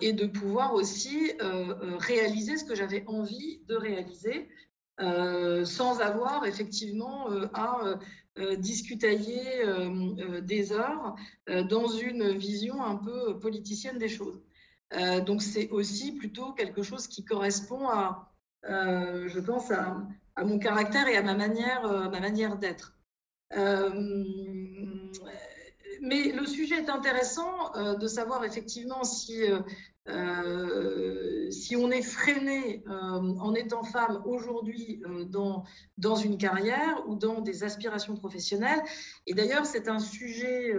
et 0.00 0.12
de 0.12 0.26
pouvoir 0.26 0.74
aussi 0.74 1.32
euh, 1.40 1.74
euh, 1.82 1.96
réaliser 1.98 2.56
ce 2.56 2.64
que 2.64 2.74
j'avais 2.74 3.04
envie 3.06 3.60
de 3.66 3.74
réaliser 3.76 4.48
sans 4.98 6.00
avoir 6.00 6.46
effectivement 6.46 7.28
à 7.52 7.98
discutailler 8.56 9.62
des 10.40 10.72
heures 10.72 11.14
dans 11.68 11.86
une 11.86 12.30
vision 12.30 12.82
un 12.82 12.96
peu 12.96 13.38
politicienne 13.38 13.98
des 13.98 14.08
choses. 14.08 14.40
donc 15.26 15.42
c'est 15.42 15.68
aussi 15.68 16.12
plutôt 16.12 16.54
quelque 16.54 16.82
chose 16.82 17.08
qui 17.08 17.26
correspond 17.26 17.86
à, 17.90 18.32
je 18.64 19.38
pense, 19.38 19.70
à, 19.70 20.02
à, 20.34 20.44
mon 20.44 20.58
caractère 20.58 21.08
et 21.08 21.16
à 21.18 21.22
ma 21.22 21.34
manière, 21.34 21.82
ma 22.10 22.20
manière 22.20 22.56
d'être 22.56 22.96
mais 26.06 26.30
le 26.32 26.46
sujet 26.46 26.76
est 26.76 26.88
intéressant 26.88 27.74
euh, 27.74 27.96
de 27.96 28.06
savoir 28.06 28.44
effectivement 28.44 29.04
si 29.04 29.42
euh, 29.42 29.58
euh, 30.08 31.50
si 31.50 31.74
on 31.74 31.90
est 31.90 32.02
freiné 32.02 32.84
en 32.86 33.54
étant 33.54 33.82
femme 33.82 34.22
aujourd'hui 34.24 35.02
dans, 35.30 35.64
dans 35.98 36.14
une 36.14 36.38
carrière 36.38 37.02
ou 37.08 37.16
dans 37.16 37.40
des 37.40 37.64
aspirations 37.64 38.14
professionnelles. 38.14 38.80
Et 39.26 39.34
d'ailleurs, 39.34 39.66
c'est 39.66 39.88
un 39.88 39.98
sujet 39.98 40.72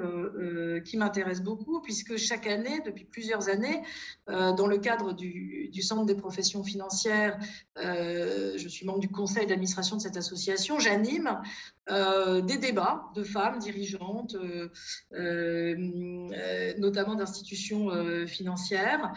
qui 0.87 0.97
m'intéresse 0.97 1.41
beaucoup 1.41 1.81
puisque 1.81 2.17
chaque 2.17 2.47
année, 2.47 2.81
depuis 2.85 3.05
plusieurs 3.05 3.49
années, 3.49 3.81
dans 4.27 4.67
le 4.67 4.77
cadre 4.77 5.13
du, 5.13 5.71
Centre 5.81 6.05
des 6.05 6.15
professions 6.15 6.63
financières, 6.63 7.37
je 7.77 8.67
suis 8.67 8.85
membre 8.85 8.99
du 8.99 9.09
conseil 9.09 9.45
d'administration 9.45 9.97
de 9.97 10.01
cette 10.01 10.17
association, 10.17 10.79
j'anime 10.79 11.41
des 11.89 12.57
débats 12.57 13.05
de 13.15 13.23
femmes 13.23 13.59
dirigeantes, 13.59 14.35
notamment 16.77 17.15
d'institutions 17.15 17.89
financières, 18.27 19.13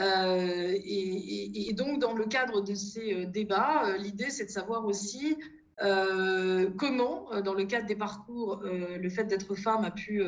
euh, 0.00 0.72
et, 0.84 1.72
donc, 1.74 2.00
dans 2.00 2.14
le 2.14 2.26
cadre 2.26 2.60
de 2.60 2.74
ces 2.74 3.14
euh, 3.14 3.26
débats, 3.26 3.86
euh, 3.86 3.96
l'idée, 3.96 4.30
c'est 4.30 4.46
de 4.46 4.50
savoir 4.50 4.84
aussi 4.84 5.36
comment, 5.78 7.40
dans 7.42 7.54
le 7.54 7.64
cadre 7.64 7.86
des 7.86 7.96
parcours, 7.96 8.62
le 8.64 9.08
fait 9.08 9.24
d'être 9.24 9.54
femme 9.54 9.84
a 9.84 9.90
pu 9.90 10.22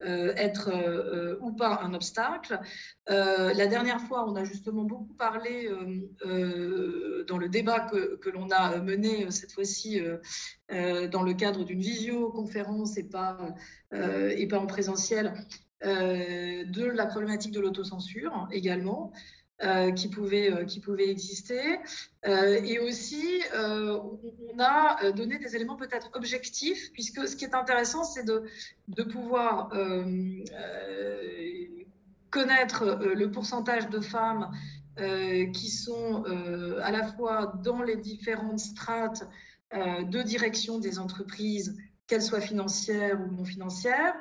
être 0.00 1.38
ou 1.40 1.52
pas 1.52 1.80
un 1.82 1.94
obstacle. 1.94 2.60
la 3.08 3.66
dernière 3.66 4.00
fois, 4.00 4.28
on 4.28 4.36
a 4.36 4.44
justement 4.44 4.84
beaucoup 4.84 5.14
parlé 5.14 5.68
dans 7.26 7.38
le 7.38 7.48
débat 7.48 7.80
que, 7.80 8.16
que 8.16 8.30
l'on 8.30 8.50
a 8.50 8.78
mené 8.80 9.30
cette 9.30 9.52
fois-ci 9.52 10.00
dans 10.70 11.22
le 11.22 11.32
cadre 11.34 11.64
d'une 11.64 11.80
visioconférence 11.80 12.98
et 12.98 13.08
pas, 13.08 13.38
et 13.92 14.46
pas 14.48 14.58
en 14.58 14.66
présentiel, 14.66 15.34
euh, 15.82 16.64
de 16.64 16.84
la 16.84 17.06
problématique 17.06 17.52
de 17.52 17.60
l'autocensure 17.60 18.46
également. 18.52 19.12
Qui, 19.94 20.08
pouvaient, 20.08 20.64
qui 20.66 20.80
pouvaient 20.80 21.10
exister. 21.10 21.78
et 22.24 22.78
aussi, 22.78 23.42
on 23.54 24.58
a 24.58 25.12
donné 25.12 25.38
des 25.38 25.54
éléments 25.54 25.76
peut-être 25.76 26.10
objectifs, 26.14 26.92
puisque 26.92 27.28
ce 27.28 27.36
qui 27.36 27.44
est 27.44 27.54
intéressant, 27.54 28.04
c'est 28.04 28.24
de, 28.24 28.44
de 28.88 29.02
pouvoir 29.02 29.70
connaître 32.30 33.00
le 33.14 33.30
pourcentage 33.30 33.90
de 33.90 34.00
femmes 34.00 34.50
qui 34.96 35.70
sont 35.70 36.24
à 36.82 36.90
la 36.90 37.06
fois 37.12 37.52
dans 37.62 37.82
les 37.82 37.96
différentes 37.96 38.60
strates 38.60 39.28
de 39.72 40.22
direction 40.22 40.78
des 40.78 40.98
entreprises, 40.98 41.76
qu'elles 42.06 42.22
soient 42.22 42.40
financières 42.40 43.20
ou 43.20 43.30
non 43.30 43.44
financières, 43.44 44.14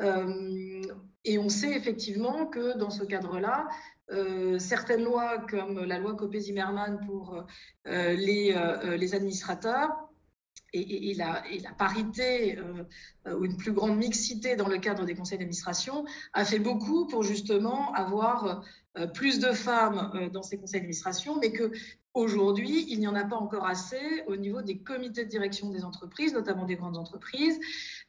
euh, 0.00 0.82
et 1.24 1.38
on 1.38 1.48
sait 1.48 1.72
effectivement 1.72 2.46
que 2.46 2.76
dans 2.78 2.90
ce 2.90 3.04
cadre-là, 3.04 3.68
euh, 4.12 4.58
certaines 4.58 5.02
lois 5.02 5.38
comme 5.48 5.84
la 5.84 5.98
loi 5.98 6.14
Copé-Zimmermann 6.14 7.00
pour 7.06 7.44
euh, 7.86 8.12
les, 8.14 8.54
les, 8.96 9.14
administrateurs 9.14 9.90
et, 10.72 11.14
la, 11.14 11.42
parité 11.76 12.58
ou 13.26 13.44
une 13.44 13.56
plus 13.56 13.72
grande 13.72 13.96
mixité 13.96 14.56
dans 14.56 14.68
le 14.68 14.78
cadre 14.78 15.04
des 15.04 15.14
conseils 15.14 15.38
d'administration 15.38 16.04
a 16.32 16.44
fait 16.44 16.58
beaucoup 16.58 17.06
pour 17.06 17.22
justement 17.22 17.92
avoir 17.92 18.64
plus 19.14 19.38
de 19.38 19.52
femmes 19.52 20.30
dans 20.32 20.42
ces 20.42 20.58
conseils 20.58 20.80
d'administration, 20.80 21.38
mais 21.38 21.52
que 21.52 21.72
Aujourd'hui, 22.14 22.84
il 22.90 23.00
n'y 23.00 23.08
en 23.08 23.14
a 23.14 23.24
pas 23.24 23.36
encore 23.36 23.66
assez 23.66 24.22
au 24.26 24.36
niveau 24.36 24.60
des 24.60 24.78
comités 24.78 25.24
de 25.24 25.30
direction 25.30 25.70
des 25.70 25.82
entreprises, 25.82 26.34
notamment 26.34 26.66
des 26.66 26.76
grandes 26.76 26.98
entreprises, 26.98 27.58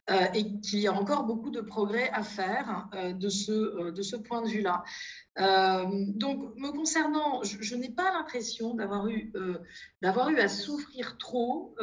euh, 0.10 0.26
et 0.34 0.60
qu'il 0.60 0.80
y 0.80 0.88
a 0.88 0.94
encore 0.94 1.24
beaucoup 1.24 1.52
de 1.52 1.62
progrès 1.62 2.10
à 2.10 2.22
faire 2.22 2.90
euh, 2.94 3.14
euh, 3.14 3.92
de 3.92 4.02
ce 4.02 4.16
point 4.18 4.42
de 4.42 4.50
vue-là. 4.50 4.84
Donc, 5.38 6.56
me 6.58 6.72
concernant, 6.72 7.42
je, 7.44 7.76
n'ai 7.76 7.90
pas 7.90 8.12
l'impression 8.14 8.76
d'avoir 8.76 9.08
eu, 9.08 9.34
d'avoir 10.02 10.30
eu 10.30 10.40
à 10.40 10.48
souffrir 10.48 11.18
trop 11.18 11.76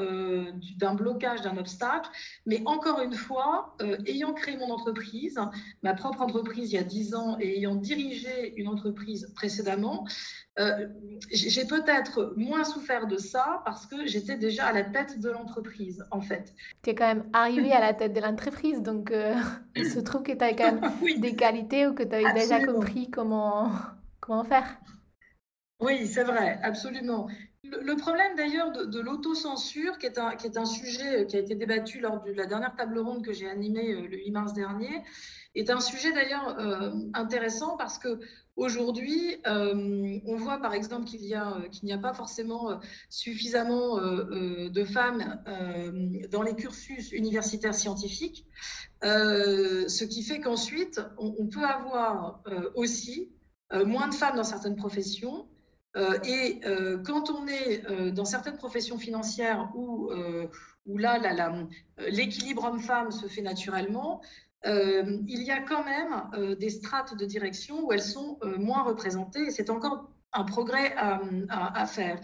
d'un 0.76 0.94
blocage, 0.94 1.42
d'un 1.42 1.56
obstacle, 1.56 2.08
mais 2.46 2.62
encore 2.66 3.00
une 3.00 3.14
fois, 3.14 3.76
ayant 4.06 4.34
créé 4.34 4.56
mon 4.56 4.70
entreprise, 4.70 5.38
ma 5.82 5.94
propre 5.94 6.20
entreprise 6.20 6.72
il 6.72 6.76
y 6.76 6.78
a 6.78 6.84
10 6.84 7.14
ans 7.14 7.36
et 7.40 7.58
ayant 7.58 7.74
dirigé 7.74 8.54
une 8.56 8.68
entreprise 8.68 9.32
précédemment, 9.34 10.06
euh, 10.58 10.88
j'ai 11.30 11.64
peut-être 11.64 12.34
moins 12.36 12.64
souffert 12.64 13.06
de 13.06 13.16
ça 13.16 13.62
parce 13.64 13.86
que 13.86 14.06
j'étais 14.06 14.36
déjà 14.36 14.66
à 14.66 14.72
la 14.72 14.82
tête 14.82 15.18
de 15.20 15.30
l'entreprise, 15.30 16.04
en 16.10 16.20
fait. 16.20 16.52
Tu 16.82 16.90
es 16.90 16.94
quand 16.94 17.06
même 17.06 17.24
arrivé 17.32 17.72
à 17.72 17.80
la 17.80 17.94
tête 17.94 18.12
de 18.12 18.20
l'entreprise, 18.20 18.82
donc 18.82 19.10
euh, 19.10 19.34
il 19.76 19.86
se 19.86 20.00
trouve 20.00 20.22
que 20.22 20.32
tu 20.32 20.44
as 20.44 20.52
quand 20.52 20.72
même 20.72 20.90
des 21.20 21.34
qualités 21.34 21.86
ou 21.86 21.94
que 21.94 22.02
tu 22.02 22.14
avais 22.14 22.32
déjà 22.34 22.64
compris 22.66 23.10
comment, 23.10 23.39
comment 24.20 24.44
faire. 24.44 24.78
Oui, 25.80 26.06
c'est 26.06 26.24
vrai, 26.24 26.58
absolument. 26.62 27.28
Le, 27.64 27.94
problème 27.94 28.36
d'ailleurs 28.36 28.72
de, 28.72 29.00
l'autocensure, 29.00 29.98
qui, 29.98 30.08
qui 30.38 30.46
est 30.46 30.56
un 30.56 30.64
sujet 30.64 31.26
qui 31.26 31.36
a 31.36 31.40
été 31.40 31.54
débattu 31.54 32.00
lors 32.00 32.22
de 32.22 32.32
la 32.32 32.46
dernière 32.46 32.74
table 32.74 32.98
ronde 32.98 33.24
que 33.24 33.32
j'ai 33.32 33.48
animée 33.48 33.92
euh, 33.92 34.06
le 34.06 34.16
8 34.16 34.30
mars 34.30 34.52
dernier, 34.52 35.02
est 35.54 35.70
un 35.70 35.80
sujet 35.80 36.12
d'ailleurs 36.12 36.56
intéressant 37.12 37.76
parce 37.76 37.98
que 37.98 38.20
Aujourd'hui, 38.60 39.38
euh, 39.46 40.18
on 40.26 40.36
voit 40.36 40.58
par 40.58 40.74
exemple 40.74 41.06
qu'il 41.06 41.22
n'y 41.22 41.32
a, 41.34 41.98
pas 41.98 42.12
forcément 42.12 42.70
euh, 42.70 42.76
suffisamment 43.08 43.98
euh, 43.98 44.68
de 44.68 44.84
femmes 44.84 45.42
dans 46.30 46.42
les 46.42 46.54
cursus 46.54 47.10
universitaires 47.12 47.74
scientifiques, 47.74 48.44
ce 49.02 50.04
qui 50.04 50.22
fait 50.22 50.40
qu'ensuite, 50.40 51.00
on, 51.16 51.46
peut 51.46 51.64
avoir 51.64 52.42
aussi 52.74 53.32
moins 53.72 54.08
de 54.08 54.14
femmes 54.14 54.36
dans 54.36 54.44
certaines 54.44 54.76
professions. 54.76 55.48
et 55.96 56.60
quand 57.06 57.30
on 57.30 57.46
est 57.48 58.12
dans 58.12 58.26
certaines 58.26 58.58
professions 58.58 58.98
financières 58.98 59.72
où, 59.74 60.10
où 60.84 60.98
là, 60.98 61.18
l'équilibre 62.10 62.64
homme-femme 62.64 63.10
se 63.10 63.26
fait 63.26 63.42
naturellement, 63.42 64.20
euh, 64.66 65.18
il 65.26 65.42
y 65.42 65.50
a 65.50 65.60
quand 65.60 65.84
même 65.84 66.22
euh, 66.34 66.54
des 66.54 66.68
strates 66.68 67.16
de 67.16 67.24
direction 67.24 67.86
où 67.86 67.92
elles 67.92 68.02
sont 68.02 68.38
euh, 68.42 68.58
moins 68.58 68.82
représentées 68.82 69.46
et 69.46 69.50
c'est 69.50 69.70
encore 69.70 70.10
un 70.32 70.44
progrès 70.44 70.94
à, 70.96 71.86
faire. 71.86 72.20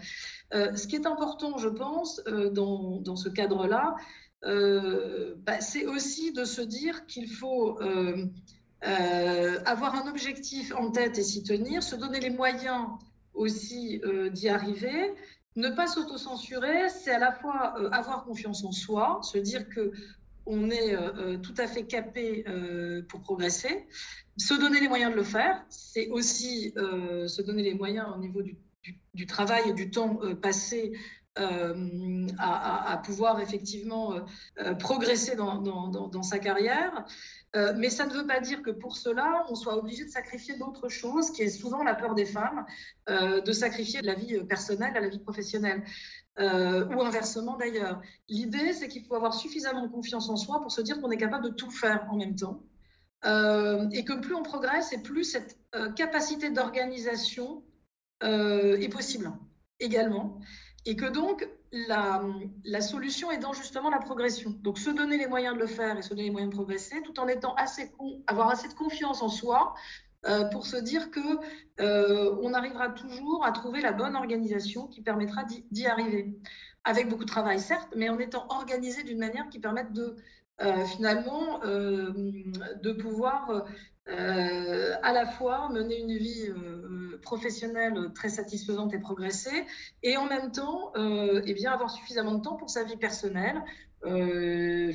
ce 0.53 0.87
qui 0.87 0.95
est 0.95 1.05
important, 1.05 1.57
je 1.57 1.67
pense, 1.67 2.23
dans, 2.53 3.17
ce 3.17 3.27
cadre-là, 3.27 3.97
bah, 4.41 5.59
c'est 5.59 5.85
aussi 5.85 6.31
de 6.31 6.45
se 6.45 6.61
dire 6.61 7.05
qu'il 7.05 7.29
faut 7.29 7.77
avoir 8.81 9.95
un 9.95 10.09
objectif 10.09 10.73
en 10.73 10.89
tête 10.89 11.17
et 11.17 11.21
s'y 11.21 11.43
tenir, 11.43 11.83
se 11.83 11.97
donner 11.97 12.21
les 12.21 12.29
moyens 12.29 12.85
aussi 13.33 14.01
d'y 14.31 14.47
arriver. 14.47 15.13
Ne 15.57 15.69
pas 15.71 15.87
s'autocensurer, 15.87 16.87
c'est 16.87 17.11
à 17.11 17.19
la 17.19 17.33
fois 17.33 17.75
avoir 17.93 18.23
confiance 18.23 18.63
en 18.63 18.71
soi, 18.71 19.19
se 19.21 19.37
dire 19.37 19.67
que 19.67 19.91
on 20.47 20.69
est 20.69 20.95
euh, 20.95 21.13
euh, 21.17 21.37
tout 21.37 21.53
à 21.57 21.67
fait 21.67 21.85
capé 21.85 22.43
euh, 22.47 23.03
pour 23.09 23.21
progresser. 23.21 23.87
Se 24.37 24.53
donner 24.53 24.79
les 24.79 24.87
moyens 24.87 25.11
de 25.11 25.17
le 25.17 25.23
faire, 25.23 25.65
c'est 25.69 26.09
aussi 26.09 26.71
se 26.75 27.41
donner 27.41 27.63
les 27.63 27.73
moyens 27.73 28.05
au 28.15 28.19
niveau 28.19 28.43
du, 28.43 29.25
travail 29.25 29.69
et 29.69 29.73
du 29.73 29.89
temps 29.89 30.19
passé 30.39 30.93
à, 31.37 33.01
pouvoir 33.05 33.39
effectivement 33.39 34.13
progresser 34.79 35.35
dans, 35.35 36.23
sa 36.23 36.39
carrière. 36.39 37.05
mais 37.53 37.89
ça 37.89 38.05
ne 38.05 38.13
veut 38.13 38.25
pas 38.25 38.39
dire 38.39 38.61
que 38.61 38.71
pour 38.71 38.97
cela, 38.97 39.45
on 39.49 39.55
soit 39.55 39.77
obligé 39.77 40.05
de 40.05 40.09
sacrifier 40.09 40.57
d'autres 40.57 40.89
choses, 40.89 41.31
qui 41.31 41.43
est 41.43 41.49
souvent 41.49 41.83
la 41.83 41.95
peur 41.95 42.15
des 42.15 42.25
femmes, 42.25 42.65
de 43.07 43.51
sacrifier 43.51 44.01
la 44.01 44.15
vie 44.15 44.43
personnelle 44.45 44.95
à 44.97 44.99
la 44.99 45.09
vie 45.09 45.19
professionnelle. 45.19 45.83
Euh, 46.39 46.85
ou 46.89 47.01
inversement 47.01 47.57
d'ailleurs. 47.57 47.99
L'idée, 48.29 48.71
c'est 48.73 48.87
qu'il 48.87 49.03
faut 49.03 49.15
avoir 49.15 49.33
suffisamment 49.33 49.89
confiance 49.89 50.29
en 50.29 50.35
soi 50.35 50.61
pour 50.61 50.71
se 50.71 50.81
dire 50.81 51.01
qu'on 51.01 51.09
est 51.09 51.17
capable 51.17 51.45
de 51.45 51.49
tout 51.49 51.71
faire 51.71 52.05
en 52.11 52.15
même 52.15 52.35
temps. 52.35 52.61
Euh, 53.25 53.89
et 53.91 54.05
que 54.05 54.13
plus 54.13 54.35
on 54.35 54.43
progresse, 54.43 54.93
et 54.93 55.01
plus 55.01 55.23
cette 55.23 55.57
euh, 55.73 55.91
capacité 55.93 56.51
d'organisation 56.51 57.63
est 58.21 58.91
possible 58.91 59.31
également. 59.79 60.39
Et 60.87 60.95
que 60.95 61.05
donc, 61.05 61.45
la, 61.73 62.81
solution 62.81 63.29
est 63.29 63.39
dans 63.39 63.51
justement 63.51 63.89
la 63.89 63.99
progression. 63.99 64.51
Donc, 64.61 64.79
se 64.79 64.89
donner 64.89 65.17
les 65.17 65.27
moyens 65.27 65.53
de 65.53 65.59
le 65.59 65.67
faire 65.67 65.97
et 65.97 66.01
se 66.01 66.09
donner 66.09 66.23
les 66.23 66.31
moyens 66.31 66.49
de 66.49 66.55
progresser, 66.55 67.01
tout 67.01 67.19
en 67.19 67.27
étant 67.27 67.53
assez 67.55 67.91
avoir 68.25 68.49
assez 68.49 68.69
de 68.69 68.73
confiance 68.73 69.21
en 69.21 69.27
soi 69.27 69.75
euh, 70.25 70.45
pour 70.45 70.65
se 70.65 70.77
dire 70.77 71.11
que 71.11 71.19
euh, 71.81 72.37
on 72.41 72.53
arrivera 72.53 72.87
toujours 72.87 73.45
à 73.45 73.51
trouver 73.51 73.81
la 73.81 73.91
bonne 73.91 74.15
organisation 74.15 74.87
qui 74.87 75.01
permettra 75.01 75.43
d'y 75.71 75.85
arriver. 75.85 76.39
Avec 76.85 77.09
beaucoup 77.09 77.25
de 77.25 77.29
travail, 77.29 77.59
certes, 77.59 77.93
mais 77.97 78.07
en 78.07 78.17
étant 78.17 78.47
organisé 78.49 79.03
d'une 79.03 79.19
manière 79.19 79.49
qui 79.49 79.59
permette 79.59 79.91
de 79.91 80.15
euh, 80.61 80.85
finalement 80.85 81.59
de 81.59 82.91
pouvoir 82.93 83.65
à 84.09 85.13
la 85.13 85.25
fois 85.25 85.69
mener 85.69 85.99
une 85.99 86.17
vie 86.17 86.51
professionnelle 87.21 88.11
très 88.13 88.29
satisfaisante 88.29 88.93
et 88.93 88.99
progresser, 88.99 89.65
et 90.03 90.17
en 90.17 90.25
même 90.25 90.51
temps 90.51 90.93
eh 90.95 91.53
bien, 91.53 91.71
avoir 91.71 91.89
suffisamment 91.89 92.35
de 92.35 92.41
temps 92.41 92.55
pour 92.55 92.69
sa 92.69 92.83
vie 92.83 92.97
personnelle, 92.97 93.61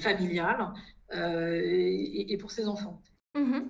familiale 0.00 0.72
et, 1.12 2.36
pour 2.40 2.50
ses 2.50 2.68
enfants. 2.68 3.00
Mmh 3.34 3.60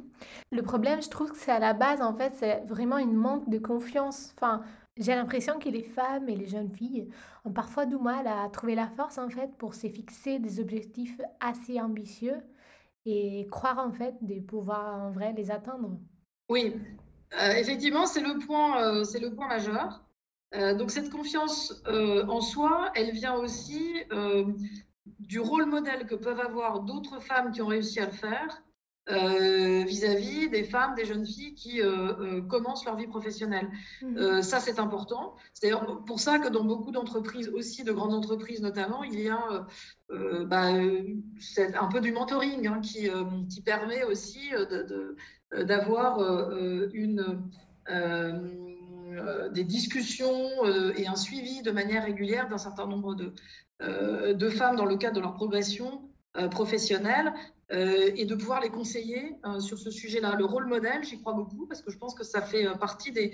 Le 0.50 0.62
problème, 0.62 1.02
je 1.02 1.08
trouve 1.08 1.30
que 1.30 1.38
c'est 1.38 1.52
à 1.52 1.60
la 1.60 1.72
base, 1.72 2.02
en 2.02 2.14
fait, 2.14 2.32
c'est 2.34 2.64
vraiment 2.66 2.98
une 2.98 3.14
manque 3.14 3.48
de 3.48 3.58
confiance. 3.58 4.34
Enfin, 4.36 4.62
j'ai 4.96 5.14
l'impression 5.14 5.58
que 5.58 5.68
les 5.68 5.84
femmes 5.84 6.28
et 6.28 6.34
les 6.34 6.46
jeunes 6.46 6.70
filles 6.70 7.08
ont 7.44 7.52
parfois 7.52 7.86
du 7.86 7.96
mal 7.96 8.26
à 8.26 8.48
trouver 8.48 8.74
la 8.74 8.88
force, 8.88 9.18
en 9.18 9.28
fait, 9.28 9.56
pour 9.58 9.74
se 9.74 9.86
fixer 9.86 10.40
des 10.40 10.58
objectifs 10.58 11.20
assez 11.40 11.80
ambitieux 11.80 12.42
et 13.04 13.46
croire, 13.50 13.78
en 13.78 13.92
fait, 13.92 14.14
de 14.22 14.40
pouvoir 14.40 15.02
en 15.02 15.10
vrai 15.10 15.32
les 15.32 15.50
atteindre. 15.50 15.98
Oui, 16.48 16.74
euh, 17.40 17.52
effectivement, 17.52 18.06
c'est 18.06 18.20
le 18.20 18.38
point, 18.44 18.82
euh, 18.82 19.04
c'est 19.04 19.20
le 19.20 19.34
point 19.34 19.48
majeur. 19.48 20.04
Euh, 20.54 20.74
donc 20.74 20.90
cette 20.90 21.08
confiance 21.08 21.82
en 21.86 22.40
soi, 22.42 22.92
elle 22.94 23.12
vient 23.12 23.34
aussi 23.34 24.02
du 25.18 25.40
rôle 25.40 25.64
modèle 25.64 26.06
que 26.06 26.14
peuvent 26.14 26.40
avoir 26.40 26.80
d'autres 26.80 27.20
femmes 27.20 27.52
qui 27.52 27.62
ont 27.62 27.68
réussi 27.68 28.00
à 28.00 28.06
le 28.06 28.12
faire 28.12 28.62
euh, 29.10 29.82
vis-à-vis 29.84 30.48
des 30.48 30.62
femmes, 30.62 30.94
des 30.94 31.04
jeunes 31.04 31.26
filles 31.26 31.54
qui 31.54 31.82
euh, 31.82 32.12
euh, 32.20 32.40
commencent 32.40 32.84
leur 32.84 32.94
vie 32.94 33.08
professionnelle. 33.08 33.68
Mmh. 34.00 34.42
ça, 34.42 34.60
c'est 34.60 34.78
important. 34.78 35.34
C'est 35.54 35.66
d'ailleurs 35.66 36.04
pour 36.04 36.20
ça 36.20 36.38
que 36.38 36.48
dans 36.48 36.62
beaucoup 36.62 36.92
d'entreprises, 36.92 37.48
aussi 37.48 37.82
de 37.82 37.90
grandes 37.90 38.14
entreprises 38.14 38.62
notamment, 38.62 39.02
il 39.02 39.18
y 39.18 39.28
a 39.28 39.66
bah, 40.44 40.68
un 40.68 41.88
peu 41.90 42.00
du 42.00 42.12
mentoring 42.12 42.68
hein, 42.68 42.80
qui, 42.80 43.10
qui, 43.50 43.60
permet 43.62 44.04
aussi 44.04 44.52
d'avoir 45.50 46.18
de, 46.18 46.88
des 49.48 49.64
discussions 49.64 50.64
et 50.96 51.08
un 51.08 51.16
suivi 51.16 51.62
de 51.62 51.72
manière 51.72 52.04
régulière 52.04 52.48
d'un 52.48 52.58
certain 52.58 52.86
nombre 52.86 53.16
de, 53.16 53.34
de 54.32 54.48
femmes 54.48 54.76
dans 54.76 54.84
le 54.84 54.96
cadre 54.96 55.16
de 55.16 55.20
leur 55.20 55.34
progression 55.34 56.08
professionnels 56.50 57.32
et 57.70 58.26
de 58.26 58.34
pouvoir 58.34 58.60
les 58.60 58.68
conseiller 58.68 59.36
sur 59.60 59.78
ce 59.78 59.90
sujet-là. 59.90 60.34
Le 60.36 60.44
rôle 60.44 60.66
modèle, 60.66 61.04
j'y 61.04 61.18
crois 61.18 61.32
beaucoup 61.32 61.66
parce 61.66 61.80
que 61.80 61.90
je 61.90 61.96
pense 61.96 62.14
que 62.14 62.24
ça 62.24 62.42
fait 62.42 62.66
partie 62.78 63.12
des, 63.12 63.32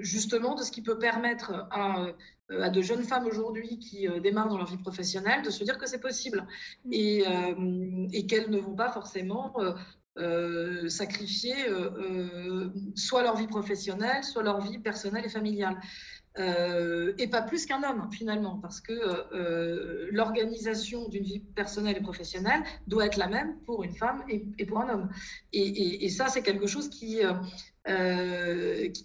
justement 0.00 0.54
de 0.54 0.62
ce 0.62 0.70
qui 0.70 0.82
peut 0.82 0.98
permettre 0.98 1.66
à, 1.70 2.06
à 2.48 2.70
de 2.70 2.80
jeunes 2.80 3.04
femmes 3.04 3.26
aujourd'hui 3.26 3.78
qui 3.78 4.08
démarrent 4.22 4.48
dans 4.48 4.56
leur 4.56 4.70
vie 4.70 4.78
professionnelle 4.78 5.42
de 5.42 5.50
se 5.50 5.62
dire 5.62 5.76
que 5.76 5.86
c'est 5.86 6.00
possible 6.00 6.46
mmh. 6.86 6.92
et, 6.92 7.24
et 8.12 8.26
qu'elles 8.26 8.50
ne 8.50 8.58
vont 8.58 8.74
pas 8.74 8.90
forcément 8.90 9.52
euh, 10.18 10.88
sacrifier 10.88 11.68
euh, 11.68 11.90
euh, 11.98 12.70
soit 12.94 13.22
leur 13.22 13.36
vie 13.36 13.46
professionnelle, 13.46 14.24
soit 14.24 14.42
leur 14.42 14.62
vie 14.62 14.78
personnelle 14.78 15.26
et 15.26 15.28
familiale. 15.28 15.78
Et 16.38 17.28
pas 17.28 17.42
plus 17.42 17.66
qu'un 17.66 17.82
homme 17.82 18.08
finalement, 18.12 18.58
parce 18.58 18.80
que 18.80 20.10
l'organisation 20.12 21.08
d'une 21.08 21.24
vie 21.24 21.40
personnelle 21.40 21.96
et 21.96 22.02
professionnelle 22.02 22.62
doit 22.86 23.06
être 23.06 23.16
la 23.16 23.28
même 23.28 23.58
pour 23.66 23.82
une 23.84 23.94
femme 23.94 24.22
et, 24.28 24.66
pour 24.66 24.80
un 24.80 24.88
homme. 24.88 25.10
Et, 25.52 26.08
ça, 26.08 26.28
c'est 26.28 26.42
quelque 26.42 26.66
chose 26.66 26.88
qui, 26.88 27.20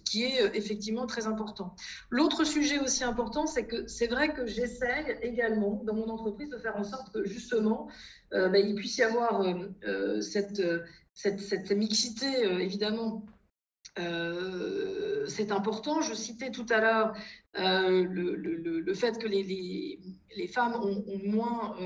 qui 0.04 0.24
est 0.24 0.56
effectivement 0.56 1.06
très 1.06 1.26
important. 1.26 1.74
L'autre 2.10 2.44
sujet 2.44 2.78
aussi 2.78 3.04
important, 3.04 3.46
c'est 3.46 3.66
que 3.66 3.86
c'est 3.86 4.08
vrai 4.08 4.34
que 4.34 4.46
j'essaye 4.46 5.16
également 5.22 5.82
dans 5.84 5.94
mon 5.94 6.08
entreprise 6.08 6.50
de 6.50 6.58
faire 6.58 6.76
en 6.76 6.84
sorte 6.84 7.12
que 7.12 7.24
justement, 7.24 7.88
bah, 8.30 8.58
il 8.58 8.74
puisse 8.74 8.98
y 8.98 9.02
avoir 9.02 9.42
cette 10.20 10.62
cette, 11.14 11.72
mixité, 11.72 12.46
euh, 12.46 12.58
évidemment, 12.58 13.24
euh, 13.98 15.26
c'est 15.26 15.52
important. 15.52 16.00
Je 16.00 16.14
citais 16.14 16.50
tout 16.50 16.66
à 16.70 16.80
l'heure 16.80 17.14
euh, 17.58 18.04
le, 18.04 18.94
fait 18.94 19.18
que 19.18 19.26
les, 19.26 20.48
femmes 20.48 20.74
ont, 20.74 21.04
moins 21.24 21.76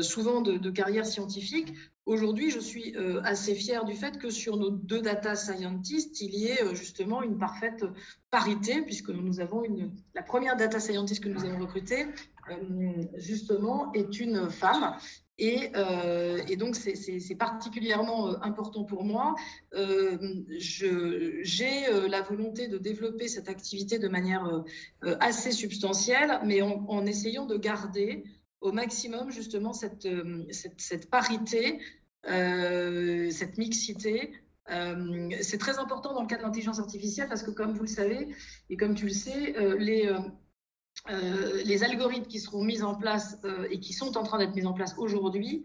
souvent 0.00 0.40
de, 0.40 0.70
carrière 0.70 1.06
scientifique. 1.06 1.72
Aujourd'hui, 2.04 2.50
je 2.50 2.58
suis 2.58 2.96
assez 3.24 3.54
fière 3.54 3.84
du 3.84 3.94
fait 3.94 4.18
que 4.18 4.30
sur 4.30 4.56
nos 4.56 4.70
deux 4.70 5.00
data 5.00 5.36
scientists, 5.36 6.20
il 6.20 6.34
y 6.34 6.46
ait 6.48 6.74
justement 6.74 7.22
une 7.22 7.38
parfaite 7.38 7.84
parité, 8.30 8.82
puisque 8.82 9.10
nous 9.10 9.40
avons 9.40 9.62
la 10.14 10.22
première 10.22 10.56
data 10.56 10.80
scientist 10.80 11.22
que 11.22 11.28
nous 11.28 11.44
avons 11.44 11.60
recrutée, 11.60 12.06
justement, 13.14 13.92
est 13.92 14.18
une 14.18 14.50
femme. 14.50 14.96
Euh, 15.40 16.40
et, 16.48 16.56
donc, 16.56 16.76
c'est 16.76 17.34
particulièrement 17.36 18.28
euh, 18.28 18.34
important 18.42 18.84
pour 18.84 19.04
moi. 19.04 19.34
Euh, 19.74 20.18
J'ai 20.58 21.86
euh, 21.88 22.08
la 22.08 22.22
volonté 22.22 22.68
de 22.68 22.78
développer 22.78 23.28
cette 23.28 23.48
activité 23.48 23.98
de 23.98 24.08
manière 24.08 24.62
assez 25.20 25.52
substantielle, 25.52 26.40
mais 26.44 26.62
en, 26.62 27.06
essayant 27.06 27.46
de 27.46 27.56
garder 27.56 28.24
au 28.60 28.72
maximum 28.72 29.30
justement 29.30 29.72
cette, 29.72 30.08
cette, 30.50 30.80
cette 30.80 31.10
parité, 31.10 31.80
cette 32.24 33.58
mixité. 33.58 34.32
c'est 35.40 35.58
très 35.58 35.78
important 35.78 36.14
dans 36.14 36.22
le 36.22 36.28
cas 36.28 36.36
de 36.36 36.42
l'intelligence 36.42 36.78
artificielle 36.78 37.28
parce 37.28 37.42
que, 37.42 37.50
comme 37.50 37.72
vous 37.72 37.82
le 37.82 37.88
savez, 37.88 38.28
et 38.70 38.76
comme 38.76 38.94
tu 38.94 39.06
le 39.06 39.12
sais, 39.12 39.54
les 39.78 40.08
euh, 41.10 41.62
les 41.64 41.82
algorithmes 41.82 42.26
qui 42.26 42.38
seront 42.38 42.62
mis 42.62 42.82
en 42.82 42.94
place 42.94 43.36
euh, 43.44 43.66
et 43.70 43.80
qui 43.80 43.92
sont 43.92 44.16
en 44.16 44.22
train 44.22 44.38
d'être 44.38 44.54
mis 44.54 44.66
en 44.66 44.72
place 44.72 44.94
aujourd'hui 44.98 45.64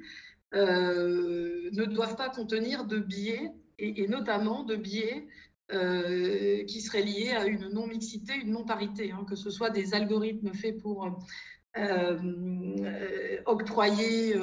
euh, 0.55 1.69
ne 1.71 1.85
doivent 1.85 2.15
pas 2.15 2.29
contenir 2.29 2.85
de 2.85 2.97
biais, 2.97 3.51
et, 3.77 4.07
notamment 4.07 4.63
de 4.63 4.75
biais 4.75 5.27
qui 5.69 6.81
seraient 6.81 7.03
liés 7.03 7.31
à 7.31 7.45
une 7.45 7.67
non-mixité, 7.67 8.33
une 8.33 8.51
non-parité, 8.51 9.11
hein, 9.11 9.25
que 9.29 9.35
ce 9.35 9.49
soit 9.49 9.69
des 9.69 9.93
algorithmes 9.93 10.53
faits 10.53 10.81
pour 10.81 11.05
octroyer 13.45 14.35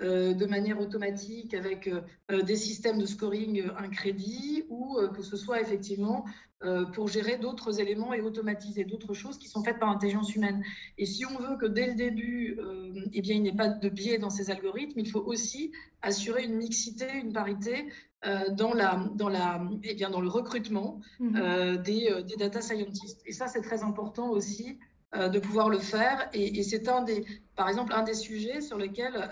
de 0.00 0.46
manière 0.46 0.80
automatique 0.80 1.54
avec 1.54 1.90
des 2.30 2.56
systèmes 2.56 2.98
de 2.98 3.06
scoring 3.06 3.64
un 3.76 3.88
crédit 3.88 4.64
ou 4.68 4.98
que 5.14 5.22
ce 5.22 5.36
soit 5.36 5.60
effectivement 5.60 6.24
euh, 6.62 6.84
pour 6.84 7.08
gérer 7.08 7.38
d'autres 7.38 7.80
éléments 7.80 8.12
et 8.12 8.20
automatiser 8.20 8.84
d'autres 8.84 9.14
choses 9.14 9.38
qui 9.38 9.48
sont 9.48 9.64
faites 9.64 9.78
par 9.78 9.88
l'intelligence 9.88 10.34
humaine. 10.36 10.62
Et 10.98 11.06
si 11.06 11.24
on 11.24 11.38
veut 11.38 11.56
que 11.56 11.64
dès 11.64 11.86
le 11.86 11.94
début, 11.94 12.58
euh, 12.58 12.92
eh 13.14 13.22
bien, 13.22 13.36
il 13.36 13.42
n'y 13.42 13.48
ait 13.48 13.56
pas 13.56 13.68
de 13.68 13.88
biais 13.88 14.18
dans 14.18 14.28
ces 14.28 14.50
algorithmes, 14.50 15.00
il 15.00 15.08
faut 15.08 15.22
aussi 15.22 15.72
assurer 16.02 16.44
une 16.44 16.56
mixité, 16.56 17.06
une 17.14 17.32
parité 17.32 17.90
euh, 18.26 18.50
dans, 18.50 18.74
la, 18.74 19.08
dans, 19.14 19.30
la, 19.30 19.66
eh 19.84 19.94
bien, 19.94 20.10
dans 20.10 20.20
le 20.20 20.28
recrutement 20.28 21.00
des, 21.18 22.22
des, 22.26 22.36
data 22.38 22.60
scientists. 22.60 23.22
Et 23.24 23.32
ça, 23.32 23.46
c'est 23.46 23.62
très 23.62 23.82
important 23.82 24.28
aussi 24.28 24.78
de 25.14 25.38
pouvoir 25.40 25.68
le 25.68 25.78
faire. 25.78 26.28
Et, 26.32 26.62
c'est 26.62 26.88
un 26.88 27.02
des, 27.02 27.24
par 27.56 27.68
exemple, 27.68 27.92
un 27.92 28.02
des 28.02 28.14
sujets 28.14 28.60
sur 28.60 28.78
lesquels 28.78 29.28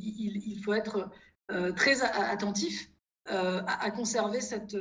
il, 0.00 0.42
il, 0.46 0.62
faut 0.62 0.72
être 0.72 1.10
très 1.76 2.02
attentif 2.02 2.90
à, 3.26 3.90
conserver 3.90 4.40
cette, 4.40 4.76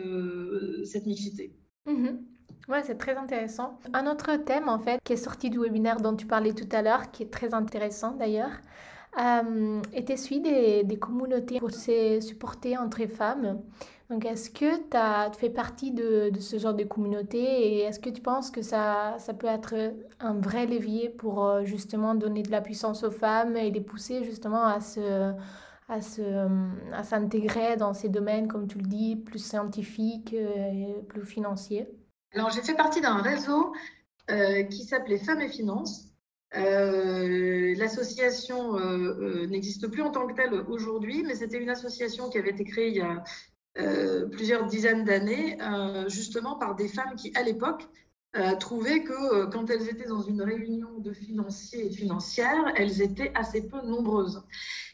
cette 0.86 1.06
mixité. 1.06 1.56
Mhm. 1.86 2.24
Ouais, 2.68 2.84
c'est 2.84 2.98
très 2.98 3.16
intéressant. 3.16 3.80
Un 3.94 4.08
autre 4.08 4.36
thème, 4.36 4.68
en 4.68 4.80
fait, 4.80 5.00
qui 5.04 5.14
est 5.14 5.18
sorti 5.18 5.50
du 5.50 5.60
webinaire 5.60 6.02
dont 6.02 6.16
tu 6.16 6.28
parlais 6.28 6.54
tout 6.54 6.68
à 6.72 6.82
l'heure, 6.82 7.12
qui 7.12 7.24
est 7.24 7.32
très 7.32 7.54
intéressant 7.54 8.12
d'ailleurs, 8.12 8.52
euh, 9.20 9.82
était 9.94 10.18
celui 10.18 10.42
des, 10.42 10.84
des, 10.84 11.00
communautés 11.00 11.60
pour 11.60 11.72
se 11.72 12.20
supporter 12.20 12.78
entre 12.78 13.08
femmes. 13.08 13.62
Donc, 14.10 14.26
est-ce 14.26 14.50
que 14.50 14.78
tu 14.78 15.40
fais 15.40 15.50
partie 15.50 15.92
de, 15.92 16.32
ce 16.40 16.58
genre 16.58 16.74
de 16.74 16.84
communauté 16.84 17.40
et 17.40 17.80
est-ce 17.82 18.00
que 18.00 18.10
tu 18.10 18.22
penses 18.22 18.52
que 18.52 18.62
ça, 18.62 19.16
ça 19.20 19.34
peut 19.34 19.48
être 19.48 19.76
un 20.20 20.34
vrai 20.40 20.66
levier 20.66 21.10
pour 21.10 21.46
euh, 21.46 21.66
justement 21.66 22.16
donner 22.16 22.42
de 22.42 22.52
la 22.52 22.62
puissance 22.62 23.04
aux 23.04 23.12
femmes 23.12 23.58
et 23.58 23.70
les 23.70 23.82
pousser 23.82 24.24
justement 24.24 24.64
à 24.64 24.80
se 24.80 25.34
à, 25.90 26.00
à 26.94 27.04
s'intégrer 27.04 27.78
dans 27.78 27.94
ces 27.94 28.10
domaines, 28.10 28.48
comme 28.48 28.68
tu 28.68 28.78
le 28.78 28.86
dis, 28.88 29.16
plus 29.16 29.40
scientifiques, 29.40 30.34
et 30.34 30.96
plus 31.08 31.26
financiers? 31.26 31.88
Alors, 32.34 32.50
j'ai 32.50 32.62
fait 32.62 32.76
partie 32.76 33.02
d'un 33.02 33.22
réseau 33.22 33.74
euh, 34.30 34.64
qui 34.64 34.84
s'appelait 34.84 35.20
Femmes 35.20 35.42
et 35.42 35.48
Finances. 35.48 36.10
Euh, 36.56 37.74
l'association 37.78 38.78
euh, 38.78 39.48
n'existe 39.48 39.88
plus 39.88 40.02
en 40.02 40.12
tant 40.12 40.28
que 40.28 40.34
telle 40.34 40.54
aujourd'hui, 40.54 41.24
mais 41.24 41.36
c'était 41.36 41.62
une 41.62 41.70
association 41.70 42.30
qui 42.30 42.38
avait 42.38 42.50
été 42.50 42.66
créée 42.66 42.90
il 42.90 42.96
y 42.96 43.02
a 43.02 43.24
plusieurs 44.32 44.66
dizaines 44.66 45.06
d'années, 45.06 45.58
justement 46.08 46.56
par 46.56 46.76
des 46.76 46.88
femmes 46.88 47.16
qui, 47.16 47.32
à 47.36 47.44
l'époque, 47.44 47.88
trouvaient 48.60 49.04
que 49.04 49.46
quand 49.46 49.70
elles 49.70 49.90
étaient 49.90 50.08
dans 50.08 50.22
une 50.22 50.42
réunion 50.42 51.00
de 51.00 51.14
financiers 51.14 51.88
et 51.88 51.92
financières, 51.92 52.74
elles 52.76 53.02
étaient 53.02 53.32
assez 53.36 53.68
peu 53.68 53.82
nombreuses 53.82 54.44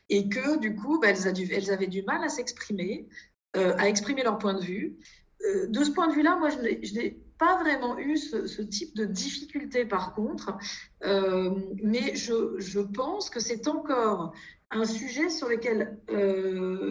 et 0.10 0.30
que 0.30 0.60
du 0.60 0.76
coup, 0.76 1.00
bah, 1.00 1.10
elles, 1.10 1.72
avaient 1.72 1.88
du 1.88 2.04
mal 2.04 2.24
à 2.24 2.30
s'exprimer, 2.30 3.08
euh, 3.56 3.74
à 3.78 3.88
exprimer 3.90 4.24
leur 4.24 4.38
point 4.38 4.54
de 4.54 4.64
vue. 4.64 4.98
Euh, 5.46 5.68
de 5.68 5.84
ce 5.84 5.92
point 5.92 6.08
de 6.08 6.14
vue-là, 6.14 6.36
moi, 6.38 6.50
je 6.50 6.94
n'ai 6.94 7.20
pas 7.38 7.58
vraiment 7.62 7.98
eu 7.98 8.18
ce, 8.18 8.62
type 8.62 8.96
de 8.96 9.06
difficulté 9.06 9.86
par 9.86 10.14
contre, 10.14 10.56
euh, 11.04 11.52
mais 11.82 12.16
je, 12.16 12.80
pense 12.80 13.30
que 13.30 13.40
c'est 13.40 13.68
encore 13.68 14.34
un 14.72 14.86
sujet 14.86 15.30
sur 15.30 15.50
lequel, 15.50 16.00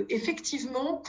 effectivement, 0.09 1.03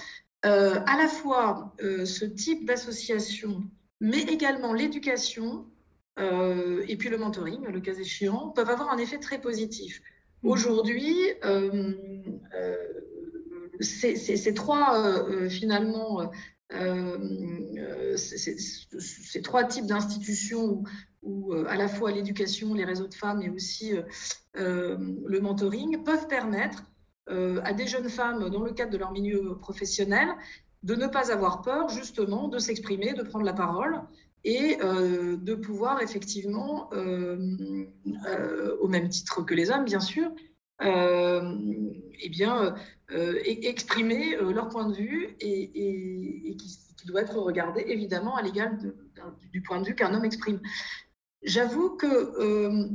à 0.43 0.97
la 0.97 1.07
fois 1.07 1.73
ce 1.79 2.25
type 2.25 2.65
d'association, 2.65 3.63
mais 4.01 4.21
également 4.21 4.73
l'éducation, 4.73 5.65
et 6.17 6.97
puis 6.97 7.09
le 7.09 7.17
mentoring, 7.17 7.65
le 7.65 7.79
cas 7.79 7.93
échéant, 7.93 8.49
peuvent 8.49 8.69
avoir 8.69 8.91
un 8.91 8.97
effet 8.97 9.19
très 9.19 9.39
positif. 9.39 10.01
Mm. 10.43 10.49
Aujourd'hui, 10.49 11.15
euh, 11.45 11.93
euh, 12.55 12.75
ces 13.79 14.53
trois, 14.53 15.25
euh, 15.27 15.49
finalement, 15.49 16.29
ces 18.15 19.41
trois 19.41 19.63
types 19.63 19.85
d'institutions 19.85 20.83
où, 21.21 21.53
à 21.53 21.75
la 21.75 21.87
fois 21.87 22.11
l'éducation, 22.11 22.73
les 22.73 22.83
réseaux 22.83 23.07
de 23.07 23.13
femmes 23.13 23.41
et 23.41 23.49
aussi 23.49 23.93
le 24.55 25.39
mentoring 25.39 26.03
peuvent 26.03 26.27
permettre 26.27 26.83
à 27.27 27.73
des 27.73 27.87
jeunes 27.87 28.09
femmes, 28.09 28.49
dans 28.49 28.63
le 28.63 28.71
cadre 28.71 28.91
de 28.91 28.97
leur 28.97 29.11
milieu 29.11 29.57
professionnel, 29.57 30.27
de 30.83 30.95
ne 30.95 31.07
pas 31.07 31.31
avoir 31.31 31.61
peur 31.61 31.89
justement 31.89 32.47
de 32.47 32.59
s'exprimer, 32.59 33.13
de 33.13 33.23
prendre 33.23 33.45
la 33.45 33.53
parole 33.53 34.01
et 34.43 34.77
euh, 34.81 35.37
de 35.37 35.55
pouvoir 35.55 36.01
effectivement, 36.01 36.89
euh, 36.93 37.85
euh, 38.27 38.75
au 38.81 38.87
même 38.87 39.09
titre 39.09 39.41
que 39.41 39.53
les 39.53 39.71
hommes 39.71 39.85
bien 39.85 40.01
sûr, 40.01 40.31
eh 40.81 42.29
bien, 42.29 42.75
exprimer 43.45 44.35
leur 44.35 44.67
point 44.67 44.89
de 44.89 44.95
vue 44.95 45.37
et, 45.39 46.57
qui, 46.57 46.79
doit 47.05 47.21
être 47.21 47.37
regardé 47.37 47.83
évidemment 47.87 48.35
à 48.35 48.41
l'égal 48.41 48.77
du 49.51 49.61
point 49.61 49.79
de 49.79 49.85
vue 49.85 49.95
qu'un 49.95 50.13
homme 50.13 50.25
exprime. 50.25 50.59
J'avoue 51.41 51.91
que 51.91 52.89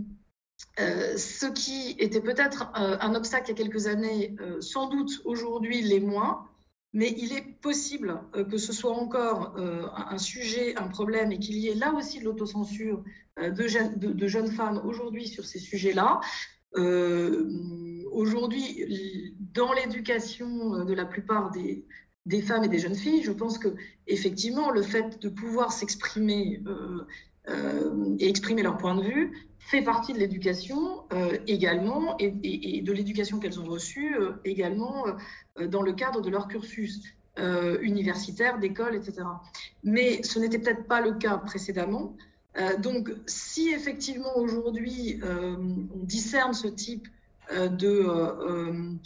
ce 0.76 1.46
qui 1.46 1.96
était 1.98 2.20
peut-être 2.20 2.70
un 2.74 3.14
obstacle 3.14 3.50
il 3.50 3.58
y 3.58 3.60
a 3.60 3.64
quelques 3.64 3.86
années, 3.86 4.36
sans 4.60 4.88
doute 4.88 5.20
aujourd'hui 5.24 5.82
les 5.82 6.00
moins, 6.00 6.48
mais 6.92 7.14
il 7.18 7.32
est 7.32 7.60
possible 7.60 8.20
euh, 8.34 8.44
que 8.44 8.56
ce 8.56 8.72
soit 8.72 8.92
encore 8.92 9.54
euh, 9.58 9.86
un 9.94 10.18
sujet, 10.18 10.76
un 10.76 10.88
problème, 10.88 11.32
et 11.32 11.38
qu'il 11.38 11.56
y 11.56 11.68
ait 11.68 11.74
là 11.74 11.92
aussi 11.94 12.20
de 12.20 12.24
l'autocensure 12.24 13.04
euh, 13.38 13.50
de, 13.50 14.12
de, 14.12 14.26
jeunes 14.26 14.50
femmes 14.50 14.80
aujourd'hui 14.84 15.28
sur 15.28 15.44
ces 15.44 15.58
sujets-là. 15.58 16.20
aujourd'hui, 18.10 19.34
dans 19.54 19.72
l'éducation 19.72 20.84
de 20.84 20.94
la 20.94 21.04
plupart 21.04 21.50
des, 21.50 21.84
des, 22.26 22.42
femmes 22.42 22.64
et 22.64 22.68
des 22.68 22.78
jeunes 22.78 22.94
filles, 22.94 23.22
je 23.22 23.32
pense 23.32 23.58
que 23.58 23.74
effectivement, 24.06 24.70
le 24.70 24.82
fait 24.82 25.20
de 25.20 25.28
pouvoir 25.28 25.72
s'exprimer 25.72 26.62
et 28.18 28.28
exprimer 28.28 28.62
leur 28.62 28.76
point 28.76 28.94
de 28.94 29.02
vue 29.02 29.32
fait 29.58 29.82
partie 29.82 30.12
de 30.12 30.18
l'éducation 30.18 31.02
également 31.46 32.16
et, 32.18 32.82
de 32.82 32.92
l'éducation 32.92 33.38
qu'elles 33.38 33.58
ont 33.60 33.64
reçue 33.64 34.16
également 34.44 35.04
dans 35.58 35.82
le 35.82 35.92
cadre 35.92 36.20
de 36.20 36.30
leur 36.30 36.48
cursus. 36.48 37.02
Euh, 37.38 37.78
universitaires, 37.82 38.58
d'écoles, 38.58 38.96
etc. 38.96 39.22
Mais 39.84 40.24
ce 40.24 40.40
n'était 40.40 40.58
peut-être 40.58 40.88
pas 40.88 41.00
le 41.00 41.12
cas 41.12 41.36
précédemment. 41.36 42.16
Euh, 42.56 42.76
donc, 42.78 43.12
si 43.26 43.68
effectivement 43.68 44.36
aujourd'hui 44.36 45.20
euh, 45.22 45.54
on 45.94 46.04
discerne 46.04 46.52
ce 46.52 46.66
type 46.66 47.06
de, 47.52 48.98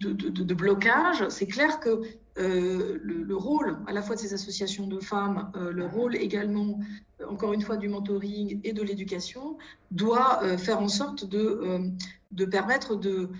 de, 0.00 0.54
blocage, 0.54 1.28
c'est 1.28 1.46
clair 1.46 1.78
que 1.78 2.02
le, 2.36 3.34
rôle 3.34 3.78
à 3.86 3.92
la 3.92 4.02
fois 4.02 4.16
de 4.16 4.20
ces 4.20 4.34
associations 4.34 4.86
de 4.86 5.00
femmes, 5.00 5.52
le 5.54 5.86
rôle 5.86 6.16
également, 6.16 6.80
encore 7.28 7.52
une 7.52 7.62
fois, 7.62 7.76
du 7.76 7.88
mentoring 7.88 8.60
et 8.64 8.72
de 8.72 8.82
l'éducation, 8.82 9.56
doit 9.90 10.40
faire 10.58 10.80
en 10.80 10.88
sorte 10.88 11.24
de, 11.28 11.90
de 12.32 12.44
permettre 12.44 12.96
de, 12.96 13.30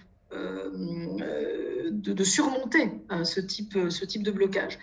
de, 1.90 2.24
surmonter 2.24 2.92
euh, 3.11 3.24
ce, 3.24 3.40
type, 3.40 3.76
ce 3.90 4.04
type 4.04 4.22
de 4.22 4.30
blocage. 4.30 4.78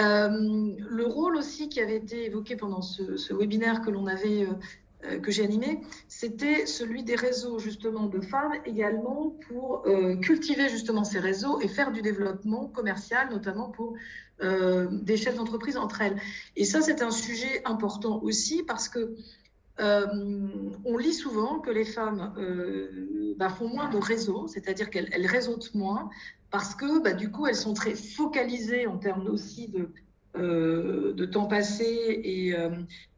Euh, 0.00 0.74
le 0.78 1.06
rôle 1.06 1.36
aussi 1.36 1.68
qui 1.68 1.80
avait 1.80 1.96
été 1.96 2.26
évoqué 2.26 2.56
pendant 2.56 2.82
ce, 2.82 3.32
webinaire 3.32 3.80
que 3.82 3.90
l'on 3.90 4.06
avait 4.06 4.42
euh, 4.42 4.54
que 5.22 5.30
j'ai 5.30 5.44
animé, 5.44 5.80
c'était 6.08 6.66
celui 6.66 7.02
des 7.02 7.14
réseaux 7.14 7.58
justement 7.58 8.06
de 8.06 8.20
femmes 8.20 8.54
également 8.64 9.36
pour 9.48 9.84
cultiver 10.22 10.68
justement 10.68 11.04
ces 11.04 11.18
réseaux 11.18 11.60
et 11.60 11.68
faire 11.68 11.92
du 11.92 12.00
développement 12.00 12.68
commercial, 12.68 13.28
notamment 13.30 13.68
pour 13.68 13.94
des 14.40 15.16
chefs 15.16 15.36
d'entreprise 15.36 15.76
entre 15.76 16.00
elles. 16.00 16.16
Et 16.56 16.64
ça, 16.64 16.80
c'est 16.80 17.02
un 17.02 17.10
sujet 17.10 17.62
important 17.64 18.20
aussi 18.22 18.62
parce 18.62 18.88
que 18.88 19.14
euh, 19.80 20.06
on 20.84 20.96
lit 20.96 21.12
souvent 21.12 21.58
que 21.58 21.70
les 21.70 21.84
femmes 21.84 22.32
euh, 22.38 23.34
bah, 23.36 23.48
font 23.48 23.68
moins 23.68 23.90
de 23.90 23.98
réseaux, 23.98 24.46
c'est-à-dire 24.46 24.88
qu'elles 24.88 25.26
réseautent 25.26 25.74
moins, 25.74 26.10
parce 26.50 26.74
que 26.74 27.02
bah, 27.02 27.12
du 27.12 27.30
coup, 27.30 27.46
elles 27.46 27.56
sont 27.56 27.74
très 27.74 27.94
focalisées 27.94 28.86
en 28.86 28.98
termes 28.98 29.26
aussi 29.26 29.68
de, 29.68 29.90
euh, 30.36 31.26
temps 31.26 31.46
passé 31.46 32.54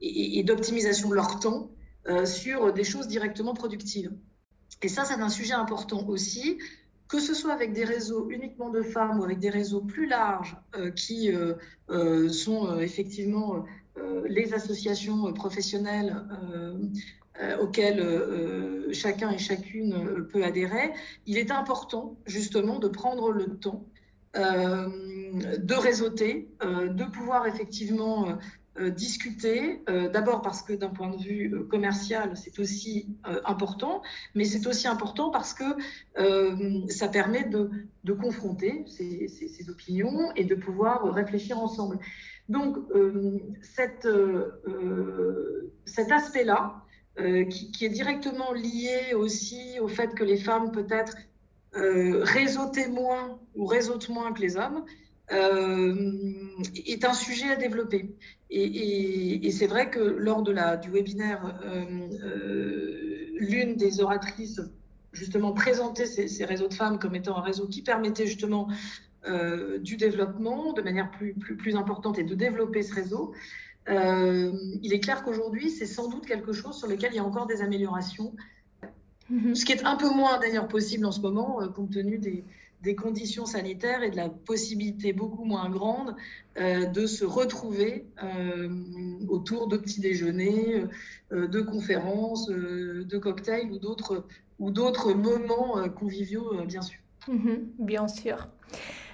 et, 0.01 0.43
d'optimisation 0.45 1.11
de 1.11 1.15
leur 1.15 1.41
temps 1.41 1.71
sur 2.25 2.73
des 2.73 2.85
choses 2.85 3.09
directement 3.09 3.55
productives. 3.55 4.13
Et 4.83 4.89
ça, 4.89 5.05
c'est 5.05 5.15
un 5.15 5.29
sujet 5.29 5.55
important 5.55 6.07
aussi, 6.09 6.59
que 7.09 7.19
ce 7.21 7.35
soit 7.35 7.53
avec 7.53 7.73
des 7.73 7.85
réseaux 7.85 8.29
uniquement 8.31 8.71
de 8.71 8.83
femmes 8.83 9.21
ou 9.21 9.25
avec 9.25 9.39
des 9.39 9.51
réseaux 9.51 9.81
plus 9.81 10.07
larges 10.07 10.57
qui 10.95 11.31
sont 12.29 12.79
effectivement 12.79 13.65
euh, 13.99 14.27
les 14.29 14.53
associations 14.53 15.33
professionnelles 15.33 16.23
euh, 16.53 16.77
euh, 17.41 17.59
auxquelles 17.59 18.93
chacun 18.93 19.31
et 19.31 19.39
chacune 19.39 20.27
peut 20.31 20.45
adhérer, 20.45 20.93
il 21.27 21.39
est 21.39 21.51
important 21.51 22.17
justement 22.27 22.79
de 22.79 22.89
prendre 22.89 23.31
le 23.31 23.57
temps 23.57 23.85
de 24.35 25.75
réseauter, 25.75 26.51
de 26.61 27.05
pouvoir 27.05 27.47
effectivement 27.47 28.37
discuter, 28.95 29.83
d'abord 29.87 30.43
parce 30.43 30.63
que 30.63 30.73
d'un 30.73 30.91
point 30.91 31.11
de 31.11 31.23
vue 31.23 31.67
commercial, 31.69 32.37
c'est 32.37 32.59
aussi 32.59 33.09
important, 33.45 34.03
mais 34.35 34.45
c'est 34.45 34.67
aussi 34.67 34.87
important 34.87 35.31
parce 35.31 35.55
que 35.55 35.65
ça 36.93 37.09
permet 37.09 37.45
de, 37.45 38.13
confronter 38.13 38.85
ces, 38.87 39.71
opinions 39.71 40.33
et 40.37 40.45
de 40.45 40.55
pouvoir 40.55 41.05
réfléchir 41.13 41.59
ensemble. 41.59 41.99
Donc, 42.49 42.77
euh, 42.95 43.39
euh, 44.05 45.73
cet 45.85 46.13
aspect-là, 46.13 46.83
euh, 47.19 47.45
qui, 47.45 47.85
est 47.85 47.89
directement 47.89 48.53
lié 48.53 49.15
aussi 49.15 49.81
au 49.81 49.89
fait 49.89 50.15
que 50.15 50.23
les 50.25 50.37
femmes 50.37 50.71
peut-être 50.73 51.17
réseautent 51.73 52.89
moins 52.89 53.39
ou 53.55 53.67
réseautent 53.67 54.09
moins 54.09 54.33
que 54.33 54.41
les 54.41 54.57
hommes, 54.57 54.87
est 55.31 57.05
un 57.05 57.15
sujet 57.15 57.51
à 57.51 57.57
développer. 57.57 58.15
Et, 58.51 59.51
c'est 59.51 59.67
vrai 59.67 59.91
que 59.91 60.01
lors 60.01 60.43
de 60.43 60.53
la, 60.53 60.77
du 60.77 60.91
webinaire, 60.91 61.61
l'une 63.39 63.77
des 63.77 64.01
oratrices 64.01 64.61
justement 65.17 65.53
présentait 65.53 66.07
ces, 66.07 66.45
réseaux 66.45 66.69
de 66.69 66.75
femmes 66.75 66.99
comme 66.99 67.15
étant 67.15 67.37
un 67.39 67.41
réseau 67.41 67.67
qui 67.67 67.83
permettait 67.83 68.27
justement 68.27 68.69
euh, 69.27 69.79
du 69.79 69.97
développement 69.97 70.73
de 70.73 70.83
manière 70.83 71.11
plus, 71.11 71.35
plus, 71.35 71.57
plus, 71.57 71.75
importante 71.75 72.19
et 72.19 72.25
de 72.25 72.35
développer 72.35 72.83
ce 72.83 72.95
réseau. 72.95 73.33
Euh, 73.89 74.53
il 74.83 74.93
est 74.93 75.01
clair 75.01 75.25
qu'aujourd'hui, 75.25 75.71
c'est 75.71 75.87
sans 75.87 76.09
doute 76.09 76.27
quelque 76.27 76.53
chose 76.53 76.77
sur 76.77 76.87
lequel 76.87 77.13
il 77.13 77.17
y 77.17 77.19
a 77.19 77.25
encore 77.25 77.47
des 77.47 77.63
améliorations, 77.63 78.35
mm-hmm. 79.33 79.55
ce 79.55 79.65
qui 79.65 79.73
est 79.73 79.85
un 79.85 79.97
peu 79.97 80.11
moins 80.11 80.39
d'ailleurs 80.39 80.69
possible 80.69 81.07
en 81.07 81.13
ce 81.13 81.21
moment, 81.21 81.63
euh, 81.63 81.69
compte 81.69 81.93
tenu 81.93 82.19
des, 82.19 82.45
des, 82.83 82.95
conditions 82.95 83.47
sanitaires 83.47 84.03
et 84.03 84.11
de 84.11 84.17
la 84.17 84.29
possibilité 84.29 85.13
beaucoup 85.13 85.45
moins 85.45 85.69
grande 85.69 86.15
de 86.59 87.07
se 87.07 87.25
retrouver 87.25 88.07
autour 89.29 89.69
de 89.69 89.77
petits 89.77 90.01
déjeuners, 90.01 90.85
de 91.31 91.61
conférences, 91.61 92.49
de 92.49 93.19
cocktails 93.19 93.71
ou 94.59 94.71
d'autres 94.71 95.13
moments 95.15 95.89
conviviaux, 95.91 96.65
bien 96.65 96.83
sûr. 96.83 96.99
Mm-hmm. 97.29 97.59
bien 97.79 98.09
sûr. 98.09 98.49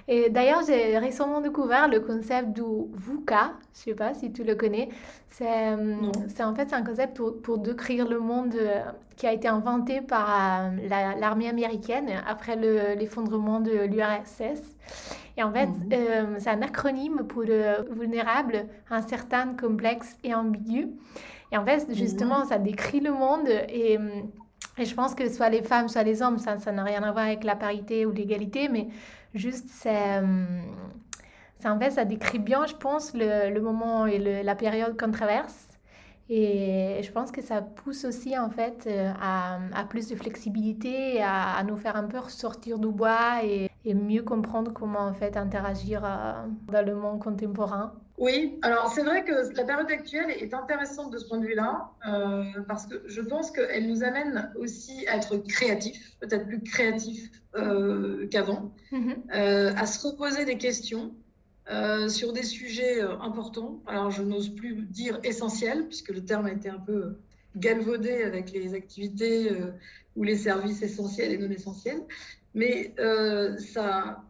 Et 0.08 0.30
d'ailleurs, 0.30 0.62
j'ai 0.66 0.98
récemment 0.98 1.40
découvert 1.40 1.88
le 1.88 2.00
concept 2.00 2.52
du 2.52 2.62
VUCA. 2.92 3.52
Je 3.74 3.80
ne 3.80 3.84
sais 3.84 3.94
pas 3.94 4.14
si 4.14 4.32
tu 4.32 4.42
le 4.42 4.54
connais. 4.54 4.88
C'est 5.28 6.42
en 6.42 6.54
fait 6.54 6.72
un 6.72 6.82
concept 6.82 7.20
pour, 7.42 7.58
décrire 7.58 8.08
le 8.08 8.18
monde 8.18 8.54
euh, 8.54 8.82
qui 9.16 9.26
a 9.26 9.32
été 9.32 9.48
inventé 9.48 10.00
par 10.00 10.28
euh, 10.28 11.14
l'armée 11.18 11.48
américaine 11.48 12.10
après 12.26 12.56
l'effondrement 12.96 13.60
de 13.60 13.86
l'URSS. 13.86 14.62
Et 15.36 15.42
en 15.42 15.52
fait, 15.52 15.66
mhm. 15.66 15.88
euh, 15.92 16.24
c'est 16.38 16.50
un 16.50 16.62
acronyme 16.62 17.22
pour 17.26 17.42
vulnérable, 17.42 18.66
incertain, 18.90 19.54
complexe 19.58 20.16
et 20.24 20.34
ambigu. 20.34 20.88
Et 21.52 21.56
en 21.56 21.64
fait, 21.64 21.86
justement, 21.94 22.40
mhm. 22.40 22.46
ça 22.46 22.58
décrit 22.58 23.00
le 23.00 23.12
monde 23.12 23.48
et 23.48 23.98
et 24.78 24.86
je 24.86 24.94
pense 24.94 25.14
que 25.14 25.28
soit 25.28 25.50
les 25.50 25.62
femmes, 25.62 25.88
soit 25.88 26.02
les 26.02 26.22
hommes, 26.22 26.38
ça 26.38 26.56
n'a 26.72 26.82
rien 26.82 27.02
à 27.02 27.12
voir 27.12 27.26
avec 27.26 27.44
la 27.44 27.56
parité 27.56 28.06
ou 28.06 28.10
l'égalité, 28.10 28.70
mais 28.70 28.88
Juste, 29.34 29.68
c'est. 29.68 30.20
en 31.64 31.78
fait, 31.78 31.90
ça 31.90 32.04
décrit 32.04 32.38
bien, 32.38 32.66
je 32.66 32.74
pense, 32.74 33.12
le, 33.14 33.58
moment 33.60 34.06
et 34.06 34.42
la 34.42 34.54
période 34.54 34.98
qu'on 34.98 35.10
traverse. 35.10 35.68
Et 36.28 37.00
je 37.02 37.12
pense 37.12 37.30
que 37.30 37.42
ça 37.42 37.60
pousse 37.62 38.04
aussi, 38.04 38.38
en 38.38 38.48
fait, 38.48 38.86
euh, 38.86 39.12
à, 39.20 39.84
plus 39.88 40.08
de 40.08 40.16
flexibilité, 40.16 41.22
à, 41.22 41.56
à, 41.56 41.62
nous 41.64 41.76
faire 41.76 41.96
un 41.96 42.04
peu 42.04 42.18
ressortir 42.18 42.78
du 42.78 42.88
bois 42.88 43.44
et, 43.44 43.68
mieux 43.94 44.22
comprendre 44.22 44.72
comment, 44.72 45.00
en 45.00 45.12
fait, 45.12 45.36
interagir 45.36 46.02
euh, 46.04 46.46
dans 46.72 46.86
le 46.86 46.94
monde 46.94 47.20
contemporain. 47.20 47.92
Oui, 48.18 48.58
alors 48.62 48.92
c'est 48.92 49.02
vrai 49.02 49.24
que 49.24 49.54
la 49.56 49.64
période 49.64 49.90
actuelle 49.90 50.30
est 50.30 50.52
intéressante 50.52 51.12
de 51.12 51.18
ce 51.18 51.26
point 51.26 51.38
de 51.38 51.46
vue-là, 51.46 51.90
euh, 52.06 52.44
parce 52.68 52.86
que 52.86 53.02
je 53.06 53.20
pense 53.20 53.50
qu'elle 53.50 53.88
nous 53.88 54.04
amène 54.04 54.52
aussi 54.56 55.06
à 55.08 55.16
être 55.16 55.38
créatifs, 55.38 56.16
peut-être 56.20 56.46
plus 56.46 56.62
créatifs 56.62 57.30
euh, 57.56 58.26
qu'avant, 58.28 58.72
mhm. 58.90 59.14
euh, 59.34 59.72
à 59.76 59.86
se 59.86 60.06
reposer 60.06 60.44
des 60.44 60.58
questions 60.58 61.14
sur 62.08 62.34
des 62.34 62.42
sujets 62.42 63.00
importants. 63.00 63.80
Alors 63.86 64.10
je 64.10 64.22
n'ose 64.22 64.54
plus 64.54 64.74
dire 64.74 65.18
essentiels, 65.22 65.86
puisque 65.86 66.10
le 66.10 66.22
terme 66.22 66.46
a 66.46 66.52
été 66.52 66.68
un 66.68 66.78
peu 66.78 67.16
galvaudé 67.56 68.24
avec 68.24 68.52
les 68.52 68.74
activités 68.74 69.48
ou 70.14 70.24
les 70.24 70.36
services 70.36 70.82
essentiels 70.82 71.32
et 71.32 71.38
non 71.38 71.48
essentiels, 71.50 72.02
mais 72.52 72.94
ça 73.58 74.22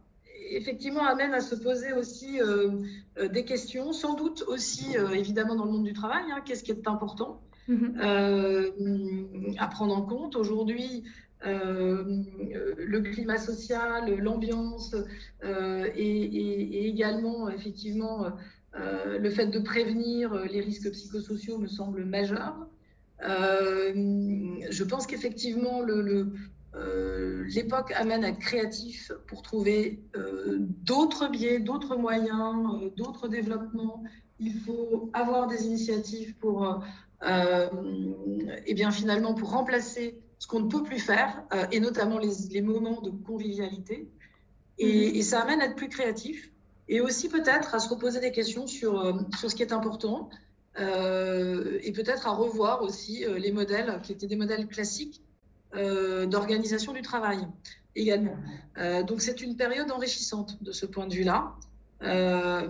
effectivement 0.55 1.05
amène 1.05 1.33
à 1.33 1.41
se 1.41 1.55
poser 1.55 1.93
aussi 1.93 2.41
euh, 2.41 2.71
euh, 3.17 3.27
des 3.27 3.45
questions, 3.45 3.91
sans 3.91 4.15
doute 4.15 4.43
aussi 4.47 4.97
euh, 4.97 5.09
évidemment 5.11 5.55
dans 5.55 5.65
le 5.65 5.71
monde 5.71 5.83
du 5.83 5.93
travail, 5.93 6.23
hein, 6.31 6.41
qu'est-ce 6.45 6.63
qui 6.63 6.71
est 6.71 6.87
important 6.87 7.41
mm-hmm. 7.69 9.57
à 9.57 9.67
prendre 9.67 9.95
en 9.97 10.01
compte. 10.03 10.35
Aujourd'hui, 10.35 11.03
le 11.45 12.99
climat 13.01 13.37
social, 13.37 14.17
l'ambiance 14.17 14.95
et, 15.43 16.87
également 16.87 17.49
effectivement 17.49 18.27
le 18.73 19.29
fait 19.29 19.47
de 19.47 19.59
prévenir 19.59 20.33
les 20.45 20.61
risques 20.61 20.89
psychosociaux 20.91 21.57
me 21.57 21.67
semble 21.67 22.05
majeur. 22.05 22.55
je 23.21 24.83
pense 24.83 25.05
qu'effectivement 25.05 25.81
le, 25.81 26.31
euh, 26.75 27.43
l'époque 27.49 27.91
amène 27.95 28.23
à 28.23 28.29
être 28.29 28.39
créatif 28.39 29.11
pour 29.27 29.43
trouver 29.43 30.01
euh, 30.15 30.57
d'autres 30.59 31.27
biais, 31.27 31.59
d'autres 31.59 31.95
moyens, 31.95 32.81
euh, 32.81 32.89
d'autres 32.97 33.27
développements. 33.27 34.03
Il 34.39 34.59
faut 34.59 35.11
avoir 35.13 35.47
des 35.47 35.65
initiatives 35.65 36.35
pour, 36.37 36.83
et 37.23 37.69
eh 38.65 38.73
bien 38.73 38.91
finalement, 38.91 39.33
pour 39.35 39.51
remplacer 39.51 40.19
ce 40.39 40.47
qu'on 40.47 40.61
ne 40.61 40.67
peut 40.67 40.83
plus 40.83 40.99
faire, 40.99 41.43
et 41.71 41.79
notamment 41.79 42.17
les, 42.17 42.61
moments 42.61 42.99
de 42.99 43.11
convivialité. 43.11 44.09
Et, 44.79 45.11
mm-hmm. 45.11 45.17
et, 45.17 45.21
ça 45.21 45.41
amène 45.41 45.61
à 45.61 45.65
être 45.65 45.75
plus 45.75 45.87
créatif 45.87 46.51
et 46.89 46.99
aussi 46.99 47.29
peut-être 47.29 47.75
à 47.75 47.79
se 47.79 47.87
reposer 47.87 48.19
des 48.19 48.31
questions 48.31 48.67
sur, 48.67 49.15
sur 49.37 49.49
ce 49.49 49.55
qui 49.55 49.61
est 49.61 49.71
important 49.71 50.29
et 50.75 51.91
peut-être 51.93 52.27
à 52.27 52.31
revoir 52.31 52.81
aussi 52.81 53.23
les 53.37 53.51
modèles 53.51 54.01
qui 54.03 54.11
étaient 54.11 54.27
des 54.27 54.35
modèles 54.35 54.67
classiques 54.67 55.21
d'organisation 55.75 56.93
du 56.93 57.01
travail 57.01 57.47
également. 57.95 58.37
Euh, 58.77 59.03
donc 59.03 59.21
c'est 59.21 59.41
une 59.41 59.55
période 59.55 59.91
enrichissante 59.91 60.61
de 60.63 60.71
ce 60.71 60.85
point 60.85 61.07
de 61.07 61.13
vue-là. 61.13 61.53
Euh, 62.01 62.67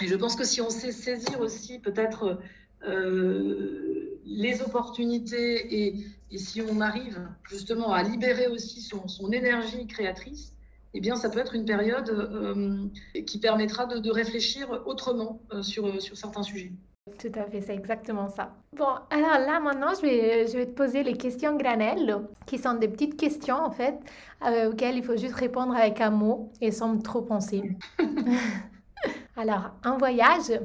et 0.00 0.06
je 0.06 0.14
pense 0.16 0.36
que 0.36 0.44
si 0.44 0.60
on 0.60 0.70
sait 0.70 0.92
saisir 0.92 1.40
aussi 1.40 1.78
peut-être 1.78 2.38
euh, 2.86 4.20
les 4.26 4.60
opportunités 4.60 5.88
et, 5.88 6.06
si 6.36 6.60
on 6.60 6.80
arrive 6.82 7.26
justement 7.48 7.92
à 7.92 8.02
libérer 8.02 8.48
aussi 8.48 8.82
son, 8.82 9.30
énergie 9.32 9.86
créatrice, 9.86 10.52
eh 10.92 11.00
bien, 11.00 11.16
ça 11.16 11.30
peut 11.30 11.38
être 11.38 11.54
une 11.54 11.64
période 11.64 12.90
qui 13.26 13.38
permettra 13.38 13.86
de, 13.86 14.10
réfléchir 14.10 14.82
autrement 14.86 15.40
sur 15.62 16.16
certains 16.16 16.42
sujets. 16.42 16.72
Tout 17.20 17.30
à 17.36 17.44
fait, 17.44 17.60
c'est 17.60 17.74
exactement 17.74 18.28
ça. 18.28 18.52
Bon, 18.76 18.88
alors 19.10 19.38
là 19.38 19.60
maintenant, 19.60 19.94
je 19.94 20.02
vais, 20.02 20.46
je 20.48 20.56
vais 20.58 20.66
te 20.66 20.72
poser 20.72 21.04
les 21.04 21.16
questions 21.16 21.56
granelles, 21.56 22.18
qui 22.46 22.58
sont 22.58 22.74
des 22.74 22.88
petites 22.88 23.16
questions 23.16 23.54
en 23.54 23.70
fait, 23.70 23.96
euh, 24.44 24.70
auxquelles 24.70 24.96
il 24.96 25.04
faut 25.04 25.16
juste 25.16 25.34
répondre 25.34 25.74
avec 25.76 26.00
un 26.00 26.10
mot 26.10 26.50
et 26.60 26.72
sans 26.72 26.98
trop 26.98 27.22
penser. 27.22 27.76
alors, 29.36 29.70
un 29.84 29.96
voyage? 29.96 30.60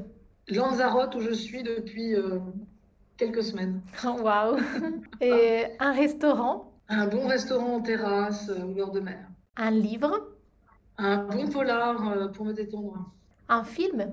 Lanzarote 0.48 1.14
où 1.14 1.20
je 1.20 1.30
suis 1.30 1.62
depuis 1.62 2.16
euh, 2.16 2.40
quelques 3.16 3.44
semaines. 3.44 3.80
Waouh 4.04 4.58
Et 5.20 5.66
un 5.78 5.92
restaurant? 5.92 6.72
Un 6.88 7.06
bon 7.06 7.28
restaurant 7.28 7.76
en 7.76 7.80
terrasse, 7.82 8.48
euh, 8.48 8.64
au 8.64 8.74
bord 8.74 8.90
de 8.90 8.98
mer. 8.98 9.28
Un 9.56 9.70
livre? 9.70 10.26
Un 10.98 11.18
bon 11.18 11.48
polar 11.48 12.32
pour 12.32 12.46
me 12.46 12.52
détendre. 12.52 13.12
Un 13.48 13.62
film? 13.62 14.12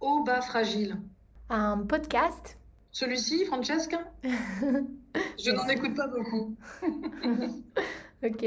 Au 0.00 0.22
bas 0.22 0.42
fragile 0.42 0.96
un 1.50 1.78
podcast 1.78 2.58
Celui-ci, 2.92 3.44
Francesca? 3.44 3.98
Je 4.22 5.50
n'en 5.50 5.68
écoute 5.68 5.96
pas 5.96 6.06
beaucoup. 6.06 6.56
ok. 8.22 8.46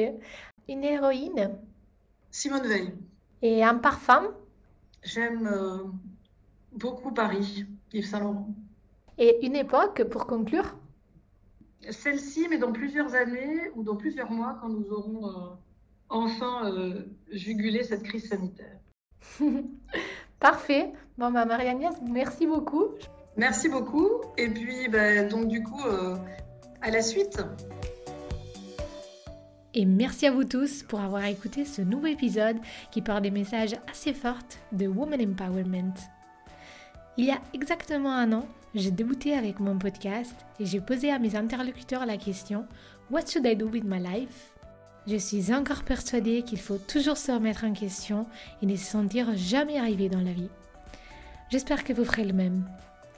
Une 0.69 0.83
héroïne 0.83 1.59
Simone 2.31 2.65
Veil. 2.65 2.93
Et 3.41 3.63
un 3.63 3.75
parfum 3.75 4.33
J'aime 5.03 5.47
euh, 5.47 5.83
beaucoup 6.71 7.11
Paris, 7.11 7.65
Yves 7.91 8.05
Saint 8.05 8.21
Laurent. 8.21 8.55
Et 9.17 9.45
une 9.45 9.57
époque 9.57 10.03
pour 10.05 10.25
conclure? 10.25 10.77
Celle-ci, 11.89 12.47
mais 12.49 12.57
dans 12.57 12.71
plusieurs 12.71 13.13
années 13.15 13.69
ou 13.75 13.83
dans 13.83 13.97
plusieurs 13.97 14.31
mois, 14.31 14.57
quand 14.61 14.69
nous 14.69 14.89
aurons 14.91 15.27
euh, 15.27 15.49
enfin 16.07 16.71
euh, 16.71 17.03
jugulé 17.31 17.83
cette 17.83 18.03
crise 18.03 18.29
sanitaire. 18.29 18.79
Parfait. 20.43 20.91
Bon, 21.17 21.32
bah, 21.32 21.45
Marie-Agnès, 21.45 21.95
merci 22.06 22.45
beaucoup. 22.45 22.89
Merci 23.38 23.69
beaucoup. 23.69 24.10
Et 24.38 24.49
puis, 24.49 24.89
bah, 24.89 25.23
donc, 25.23 25.47
du 25.47 25.63
coup, 25.63 25.82
euh, 25.86 26.17
à 26.82 26.91
la 26.91 27.01
suite. 27.01 27.41
Et 29.73 29.86
merci 29.86 30.27
à 30.27 30.32
vous 30.32 30.43
tous 30.43 30.84
pour 30.84 30.99
avoir 30.99 31.23
écouté 31.23 31.63
ce 31.63 31.82
nouveau 31.82 32.08
épisode 32.08 32.58
qui 32.91 33.01
porte 33.01 33.21
des 33.21 33.32
messages 33.32 33.77
assez 33.89 34.13
forts 34.13 34.43
de 34.73 34.86
Woman 34.86 35.21
Empowerment. 35.21 35.93
Il 37.15 37.23
y 37.23 37.32
a 37.32 37.39
exactement 37.53 38.12
un 38.12 38.34
an, 38.34 38.45
j'ai 38.75 38.91
débuté 38.91 39.36
avec 39.36 39.62
mon 39.62 39.77
podcast 39.77 40.36
et 40.60 40.65
j'ai 40.65 40.82
posé 40.82 41.10
à 41.10 41.19
mes 41.19 41.38
interlocuteurs 41.38 42.06
la 42.06 42.17
question 42.17 42.67
What 43.10 43.27
should 43.29 43.45
I 43.45 43.56
do 43.56 43.67
with 43.67 43.86
my 43.86 43.99
life? 43.99 44.52
Je 45.07 45.17
suis 45.17 45.53
encore 45.53 45.83
persuadée 45.83 46.43
qu'il 46.43 46.59
faut 46.59 46.77
toujours 46.77 47.17
se 47.17 47.31
remettre 47.31 47.65
en 47.65 47.73
question 47.73 48.25
et 48.61 48.65
ne 48.65 48.75
se 48.75 48.85
sentir 48.85 49.35
jamais 49.35 49.77
arrivé 49.77 50.09
dans 50.09 50.21
la 50.21 50.31
vie. 50.31 50.49
J'espère 51.49 51.83
que 51.83 51.93
vous 51.93 52.05
ferez 52.05 52.23
le 52.23 52.33
même. 52.33 52.65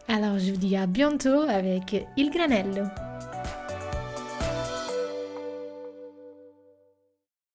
Alors 0.08 0.40
je 0.40 0.52
vous 0.52 0.58
dis 0.58 0.76
à 0.76 0.88
bientôt 0.88 1.42
avec 1.42 1.96
Il 2.18 2.32
Granello. 2.32 2.86